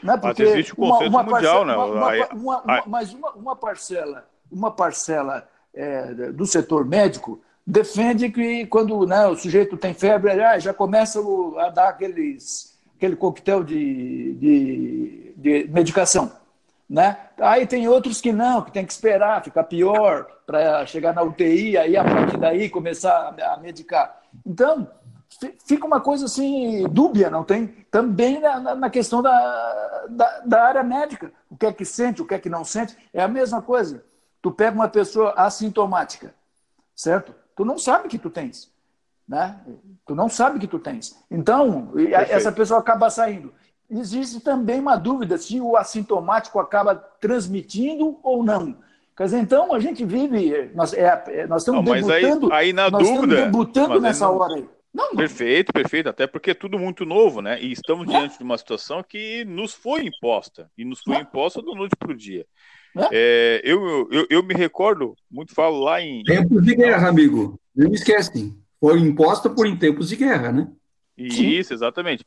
Né? 0.03 0.17
Porque 0.17 0.43
mas 0.43 0.53
existe 0.53 0.73
o 0.73 0.77
consenso 0.77 1.11
uma, 1.11 1.23
uma 1.23 1.23
mundial, 1.23 1.65
parcela, 1.65 2.11
né? 2.11 2.29
Uma, 2.33 2.63
uma, 2.63 2.83
mas 2.87 3.13
uma, 3.13 3.55
parcela, 3.55 4.29
uma 4.51 4.71
parcela 4.71 5.49
é, 5.73 6.33
do 6.33 6.47
setor 6.47 6.85
médico 6.85 7.41
defende 7.67 8.31
que 8.31 8.67
quando 8.67 9.07
né, 9.07 9.27
o 9.27 9.37
sujeito 9.37 9.77
tem 9.77 9.95
febre, 9.95 10.33
ah, 10.43 10.59
já 10.59 10.75
começa 10.75 11.21
a 11.59 11.71
dar 11.71 11.89
aqueles, 11.89 12.79
aquele 12.97 13.17
coquetel 13.17 13.65
de, 13.65 14.35
de, 14.35 15.35
de 15.37 15.69
medicação. 15.71 16.33
Né? 16.89 17.17
Aí 17.39 17.67
tem 17.67 17.89
outros 17.89 18.21
que 18.21 18.33
não, 18.33 18.63
que 18.63 18.71
tem 18.71 18.85
que 18.85 18.93
esperar, 18.93 19.43
ficar 19.43 19.65
pior 19.65 20.27
para 20.47 20.85
chegar 20.85 21.15
na 21.15 21.23
UTI, 21.23 21.79
aí 21.79 21.97
a 21.97 22.05
partir 22.05 22.37
daí 22.37 22.69
começar 22.69 23.35
a 23.41 23.57
medicar. 23.57 24.21
Então, 24.45 24.87
fica 25.67 25.87
uma 25.87 26.01
coisa 26.01 26.27
assim 26.27 26.87
dúbia, 26.89 27.31
não 27.31 27.43
tem? 27.43 27.67
Também 27.91 28.39
na, 28.41 28.75
na 28.75 28.91
questão 28.91 29.23
da, 29.23 30.07
da, 30.11 30.41
da, 30.41 30.63
área 30.63 30.83
médica. 30.83 31.33
O 31.51 31.57
que 31.57 31.67
é 31.67 31.73
que 31.73 31.85
sente, 31.85 32.21
o 32.21 32.27
que 32.27 32.35
é 32.35 32.39
que 32.39 32.51
não 32.51 32.65
sente, 32.65 32.97
é 33.13 33.23
a 33.23 33.29
mesma 33.29 33.63
coisa. 33.63 34.05
Tu 34.43 34.51
pega 34.53 34.75
uma 34.75 34.89
pessoa 34.89 35.33
assintomática, 35.37 36.35
certo? 36.95 37.35
Tu 37.57 37.65
não 37.65 37.79
sabe 37.79 38.09
que 38.09 38.19
tu 38.19 38.31
tens. 38.31 38.73
Né? 39.27 39.59
Tu 40.07 40.15
não 40.15 40.29
sabe 40.29 40.59
que 40.59 40.67
tu 40.67 40.79
tens. 40.79 41.19
Então, 41.31 41.87
Perfeito. 41.87 42.33
essa 42.33 42.53
pessoa 42.53 42.81
acaba 42.81 43.09
saindo. 43.09 43.53
Existe 43.91 44.41
também 44.41 44.81
uma 44.81 44.97
dúvida 44.97 45.39
se 45.39 45.61
o 45.61 45.77
assintomático 45.77 46.59
acaba 46.59 46.95
transmitindo 46.95 48.19
ou 48.23 48.43
não. 48.43 48.77
Quer 49.17 49.25
dizer, 49.25 49.39
então 49.39 49.73
a 49.73 49.79
gente 49.79 50.05
vive, 50.05 50.71
nós, 50.75 50.93
é, 50.93 51.23
é 51.29 51.47
nós 51.47 51.63
estamos 51.63 51.85
não, 51.85 51.95
debutando, 51.95 52.53
aí, 52.53 52.67
aí 52.67 52.73
na 52.73 52.91
nós 52.91 53.03
dúvida, 53.03 53.35
estamos 53.35 53.53
debutando 53.53 54.01
nessa 54.01 54.27
não... 54.27 54.39
hora 54.39 54.55
aí. 54.55 54.69
Não, 54.93 55.09
não. 55.11 55.17
Perfeito, 55.17 55.73
perfeito. 55.73 56.09
Até 56.09 56.27
porque 56.27 56.53
é 56.53 56.55
tudo 56.55 56.79
muito 56.79 57.05
novo, 57.05 57.43
né? 57.43 57.61
E 57.61 57.73
estamos 57.73 58.07
diante 58.07 58.39
de 58.39 58.45
uma 58.45 58.57
situação 58.57 59.03
que 59.03 59.45
nos 59.45 59.75
foi 59.75 60.07
imposta. 60.07 60.71
E 60.79 60.85
nos 60.85 61.01
foi 61.01 61.17
imposta 61.17 61.61
do 61.61 61.75
noite 61.75 61.97
para 61.97 62.13
o 62.13 62.17
dia. 62.17 62.47
É, 63.13 63.61
eu, 63.65 64.09
eu, 64.11 64.27
eu, 64.31 64.43
me 64.43 64.55
recordo, 64.55 65.17
muito 65.31 65.55
falo 65.55 65.81
lá 65.81 66.01
em. 66.01 66.23
Tempos 66.23 66.65
de 66.65 66.77
guerra, 66.77 67.09
amigo. 67.09 67.59
Não 67.75 67.93
esquece. 67.93 68.57
Foi 68.79 68.99
imposta 69.01 69.51
por 69.51 69.67
em 69.67 69.77
tempos 69.77 70.09
de 70.09 70.17
guerra, 70.17 70.53
né? 70.53 70.71
Isso, 71.17 71.73
exatamente. 71.73 72.25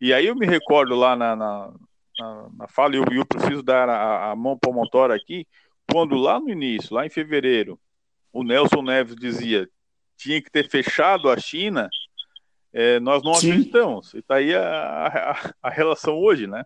E 0.00 0.12
aí 0.12 0.26
eu 0.26 0.36
me 0.36 0.46
recordo 0.46 0.94
lá 0.94 1.16
na, 1.16 1.34
na, 1.34 1.72
na, 2.18 2.48
na 2.56 2.68
fala, 2.68 2.94
e 2.94 2.98
eu, 2.98 3.04
eu 3.10 3.26
preciso 3.26 3.62
dar 3.62 3.88
a, 3.88 4.30
a 4.30 4.36
mão 4.36 4.56
para 4.58 4.70
o 4.70 4.74
motor 4.74 5.10
aqui, 5.10 5.46
quando 5.90 6.16
lá 6.16 6.38
no 6.38 6.50
início, 6.50 6.94
lá 6.94 7.04
em 7.04 7.10
fevereiro, 7.10 7.78
o 8.32 8.42
Nelson 8.42 8.82
Neves 8.82 9.16
dizia 9.16 9.68
tinha 10.16 10.42
que 10.42 10.50
ter 10.50 10.68
fechado 10.68 11.30
a 11.30 11.38
China, 11.38 11.88
é, 12.72 12.98
nós 13.00 13.22
não 13.22 13.34
Sim. 13.34 13.52
acreditamos. 13.52 14.12
E 14.14 14.18
está 14.18 14.36
aí 14.36 14.54
a, 14.54 14.62
a, 14.62 15.54
a 15.62 15.70
relação 15.70 16.18
hoje, 16.18 16.46
né? 16.46 16.64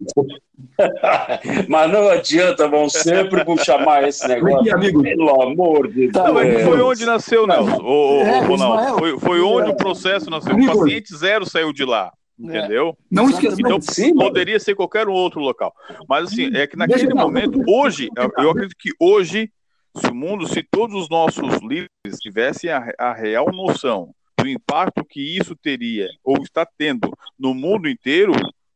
mas 1.68 1.90
não 1.90 2.08
adianta, 2.08 2.68
vão 2.68 2.88
sempre 2.88 3.44
chamar 3.58 4.08
esse 4.08 4.26
negócio. 4.28 4.74
amigo. 4.74 5.02
Pelo 5.02 5.42
amor 5.42 5.88
de 5.92 6.08
tá, 6.10 6.30
Deus. 6.30 6.62
Foi 6.62 6.80
onde 6.80 7.04
nasceu, 7.04 7.46
Nelson, 7.46 7.82
o, 7.82 8.20
é, 8.20 8.40
Ronaldo. 8.40 8.98
Foi, 8.98 9.18
foi 9.18 9.40
onde 9.40 9.70
o 9.70 9.76
processo 9.76 10.30
nasceu. 10.30 10.54
O 10.54 10.66
paciente 10.66 11.16
zero 11.16 11.44
saiu 11.44 11.72
de 11.72 11.84
lá. 11.84 12.12
Entendeu? 12.38 12.90
É. 12.90 13.02
Não 13.10 13.28
esqueça. 13.28 13.56
Então, 13.58 13.80
sim, 13.80 14.14
poderia 14.14 14.60
ser 14.60 14.76
qualquer 14.76 15.08
outro 15.08 15.40
local. 15.40 15.74
Mas, 16.08 16.28
assim, 16.32 16.54
é 16.54 16.68
que 16.68 16.76
naquele 16.76 17.12
momento, 17.12 17.60
hoje, 17.66 18.08
eu 18.38 18.50
acredito 18.50 18.76
que 18.78 18.90
hoje, 19.00 19.50
se 19.96 20.06
o 20.06 20.14
mundo, 20.14 20.46
se 20.46 20.62
todos 20.62 20.94
os 20.94 21.08
nossos 21.08 21.54
líderes 21.56 22.20
tivessem 22.20 22.70
a, 22.70 22.92
a 22.96 23.12
real 23.12 23.46
noção 23.50 24.14
do 24.38 24.48
impacto 24.48 25.04
que 25.04 25.36
isso 25.36 25.56
teria 25.56 26.06
ou 26.22 26.40
está 26.40 26.64
tendo 26.64 27.12
no 27.36 27.52
mundo 27.52 27.88
inteiro, 27.88 28.32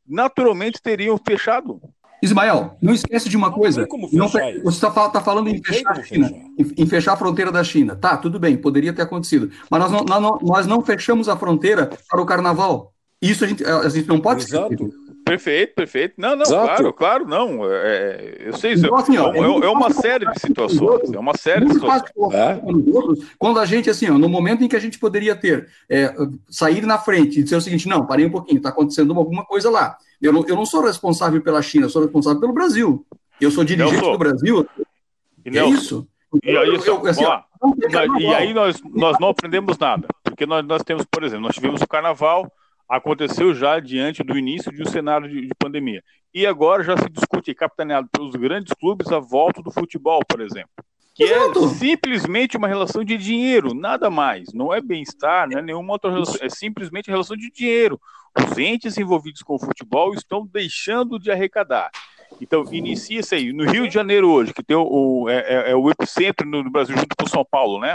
naturalmente 0.07 0.81
teriam 0.83 1.19
fechado. 1.19 1.81
Ismael, 2.23 2.77
não 2.81 2.95
esquece 2.95 3.29
de 3.29 3.37
uma 3.37 3.49
não 3.49 3.55
coisa. 3.55 3.89
Não, 4.13 4.29
você 4.29 4.87
está 4.87 5.09
tá 5.09 5.21
falando 5.21 5.49
em 5.49 5.61
fechar 5.61 5.91
a 5.91 6.03
China, 6.03 6.31
em, 6.57 6.83
em, 6.83 6.87
fechar 6.87 7.15
a 7.15 7.17
fronteira 7.17 7.51
da 7.51 7.65
China. 7.65 7.97
Tá, 7.97 8.17
tudo 8.17 8.39
bem, 8.39 8.57
poderia 8.57 8.93
ter 8.93 9.03
acontecido. 9.03 9.51
Mas 9.69 9.81
nós 9.81 9.91
não, 9.91 10.05
nós 10.05 10.23
não, 10.23 10.39
nós 10.41 10.67
não 10.67 10.81
fechamos 10.83 11.29
a 11.29 11.37
fronteira 11.37 11.91
para 12.09 12.23
o 12.23 12.27
carnaval. 12.27 12.93
Isso 13.21 13.45
a 13.45 13.49
gente, 13.49 13.65
a 13.65 13.89
gente 13.89 14.09
não 14.09 14.21
pode 14.21 14.45
Exato. 14.45 14.73
Esquecer. 14.73 15.02
Perfeito, 15.25 15.75
perfeito. 15.75 16.15
Não, 16.19 16.35
não, 16.35 16.43
Exato. 16.43 16.65
claro, 16.65 16.93
claro, 16.93 17.27
não. 17.27 17.65
É, 17.71 17.77
é 17.77 18.37
eu 18.49 18.57
sei, 18.57 18.75
então, 18.75 18.95
assim, 18.95 19.17
ó, 19.17 19.33
é, 19.33 19.39
é, 19.39 19.67
é 19.67 19.69
uma 19.71 19.91
série 19.91 20.27
de 20.27 20.41
situações. 20.41 21.13
É 21.13 21.19
uma 21.19 21.37
série 21.37 21.65
de 21.65 21.75
situações. 21.75 22.35
É. 22.35 22.61
Quando 23.39 23.61
a 23.61 23.65
gente, 23.65 23.89
assim, 23.89 24.11
ó, 24.11 24.19
no 24.19 24.29
momento 24.29 24.65
em 24.65 24.69
que 24.69 24.77
a 24.77 24.81
gente 24.81 24.99
poderia 24.99 25.35
ter, 25.35 25.69
é, 25.89 26.15
sair 26.51 26.85
na 26.85 26.99
frente 26.99 27.41
e 27.41 27.43
dizer 27.43 27.57
o 27.57 27.61
seguinte: 27.61 27.89
não, 27.89 28.07
parei 28.07 28.27
um 28.27 28.31
pouquinho, 28.31 28.59
está 28.59 28.71
acontecendo 28.71 29.17
alguma 29.17 29.45
coisa 29.45 29.71
lá. 29.71 29.97
Eu 30.21 30.33
não, 30.33 30.45
eu 30.47 30.57
não 30.57 30.67
sou 30.67 30.83
responsável 30.83 31.41
pela 31.41 31.63
China, 31.63 31.87
eu 31.87 31.91
sou 31.91 32.03
responsável 32.03 32.41
pelo 32.41 32.53
Brasil. 32.53 33.05
Eu 33.41 33.51
sou 33.51 33.65
dirigente 33.65 33.95
Nelson. 33.95 34.13
do 34.13 34.19
Brasil. 34.19 34.69
E 35.45 35.59
é 35.59 35.69
isso. 35.69 36.07
E 36.43 36.57
aí, 36.57 36.69
eu, 36.69 36.81
eu, 36.81 37.07
assim, 37.07 37.25
ó, 37.25 37.43
e 38.19 38.27
aí 38.35 38.55
nós, 38.55 38.81
nós 38.91 39.19
não 39.21 39.29
aprendemos 39.29 39.79
nada. 39.79 40.09
Porque 40.23 40.47
nós, 40.47 40.65
nós 40.65 40.83
temos, 40.83 41.05
por 41.05 41.23
exemplo, 41.23 41.45
nós 41.45 41.55
tivemos 41.55 41.81
o 41.81 41.87
carnaval 41.87 42.51
aconteceu 42.93 43.55
já 43.55 43.81
diante 43.81 44.23
do 44.23 44.37
início 44.37 44.71
de 44.71 44.83
um 44.83 44.87
cenário 44.87 45.27
de, 45.27 45.47
de 45.47 45.55
pandemia. 45.59 46.05
E 46.35 46.47
agora 46.47 46.83
já 46.83 46.95
se 46.97 47.09
discute, 47.09 47.55
capitaneado 47.55 48.09
pelos 48.13 48.37
grandes 48.37 48.73
clubes, 48.75 49.11
a 49.11 49.19
volta 49.19 49.63
do 49.63 49.71
futebol, 49.71 50.21
por 50.29 50.43
exemplo. 50.43 50.71
Que 51.15 51.25
é 51.25 51.55
simplesmente 51.79 52.57
uma 52.57 52.69
relação 52.69 53.03
de 53.03 53.17
dinheiro, 53.17 53.75
nada 53.75 54.11
mais. 54.11 54.53
Não 54.53 54.73
é 54.73 54.81
bem-estar, 54.81 55.49
não 55.49 55.59
é 55.59 55.63
nenhuma 55.63 55.93
outra 55.95 56.11
relação, 56.11 56.37
é 56.41 56.49
simplesmente 56.49 57.11
relação 57.11 57.37
de 57.37 57.51
dinheiro. 57.51 57.99
Os 58.39 58.59
entes 58.59 58.97
envolvidos 58.99 59.43
com 59.43 59.55
o 59.55 59.59
futebol 59.59 60.15
estão 60.15 60.47
deixando 60.47 61.19
de 61.19 61.31
arrecadar. 61.31 61.91
Então, 62.41 62.65
inicia-se 62.73 63.35
aí. 63.35 63.53
No 63.53 63.71
Rio 63.71 63.87
de 63.87 63.95
Janeiro 63.95 64.31
hoje, 64.31 64.55
que 64.55 64.63
tem 64.63 64.77
o, 64.77 64.83
o 64.83 65.29
é, 65.29 65.39
é, 65.41 65.71
é, 65.71 65.77
o 65.77 65.91
epicentro 65.91 66.47
no 66.47 66.71
Brasil 66.71 66.97
junto 66.97 67.15
com 67.19 67.27
São 67.27 67.45
Paulo, 67.45 67.81
né? 67.81 67.95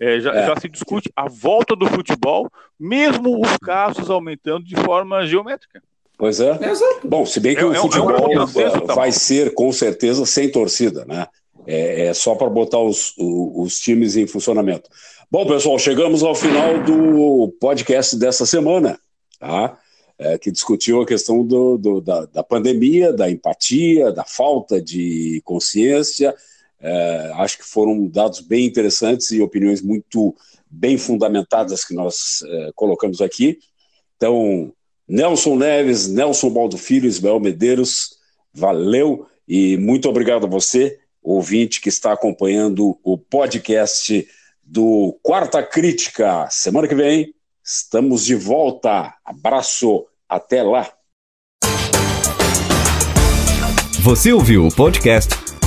É, 0.00 0.18
já, 0.18 0.32
é. 0.32 0.46
já, 0.46 0.56
se 0.58 0.68
discute 0.68 1.10
a 1.14 1.28
volta 1.28 1.76
do 1.76 1.86
futebol, 1.86 2.50
mesmo 2.78 3.40
os 3.40 3.56
casos 3.58 4.10
aumentando 4.10 4.64
de 4.64 4.74
forma 4.76 5.26
geométrica. 5.26 5.82
Pois 6.16 6.40
é. 6.40 6.58
Bom, 7.04 7.26
se 7.26 7.38
bem 7.40 7.54
que 7.54 7.60
é, 7.60 7.66
o 7.66 7.72
é 7.72 7.76
futebol 7.76 8.30
é 8.32 8.94
vai 8.94 9.12
ser, 9.12 9.54
com 9.54 9.70
certeza, 9.72 10.24
sem 10.26 10.50
torcida, 10.50 11.04
né? 11.06 11.26
É, 11.66 12.12
só 12.14 12.34
para 12.34 12.48
botar 12.48 12.78
os, 12.78 13.14
os, 13.18 13.66
os 13.66 13.78
times 13.78 14.16
em 14.16 14.26
funcionamento. 14.26 14.88
Bom, 15.30 15.46
pessoal, 15.46 15.78
chegamos 15.78 16.22
ao 16.22 16.34
final 16.34 16.82
do 16.82 17.54
podcast 17.60 18.16
dessa 18.16 18.44
semana. 18.46 18.98
Tá? 19.38 19.78
é, 20.20 20.36
que 20.36 20.50
discutiu 20.50 21.00
a 21.00 21.06
questão 21.06 21.42
do, 21.42 21.78
do, 21.78 22.00
da, 22.02 22.26
da, 22.26 22.42
pandemia, 22.42 23.10
da 23.10 23.30
empatia, 23.30 24.12
da 24.12 24.22
falta 24.22 24.80
de 24.80 25.40
consciência. 25.44 26.34
É, 26.80 27.32
acho 27.34 27.58
que 27.58 27.64
foram 27.64 28.06
dados 28.06 28.40
bem 28.40 28.64
interessantes 28.64 29.30
e 29.30 29.42
opiniões 29.42 29.82
muito 29.82 30.34
bem 30.70 30.96
fundamentadas 30.96 31.84
que 31.84 31.94
nós 31.94 32.42
é, 32.46 32.70
colocamos 32.74 33.20
aqui. 33.20 33.58
Então, 34.16 34.72
Nelson 35.06 35.56
Neves, 35.56 36.08
Nelson 36.08 36.50
Baldo 36.50 36.78
Filho, 36.78 37.06
Ismael 37.06 37.40
Medeiros, 37.40 38.16
valeu 38.52 39.26
e 39.46 39.76
muito 39.76 40.08
obrigado 40.08 40.46
a 40.46 40.48
você, 40.48 40.98
ouvinte 41.22 41.80
que 41.80 41.88
está 41.88 42.12
acompanhando 42.12 42.98
o 43.02 43.18
podcast 43.18 44.26
do 44.62 45.18
Quarta 45.22 45.62
Crítica. 45.62 46.48
Semana 46.50 46.86
que 46.86 46.94
vem 46.94 47.34
estamos 47.64 48.24
de 48.24 48.34
volta. 48.34 49.14
Abraço, 49.24 50.06
até 50.28 50.62
lá. 50.62 50.90
Você 54.02 54.32
ouviu 54.32 54.66
o 54.66 54.74
podcast 54.74 55.39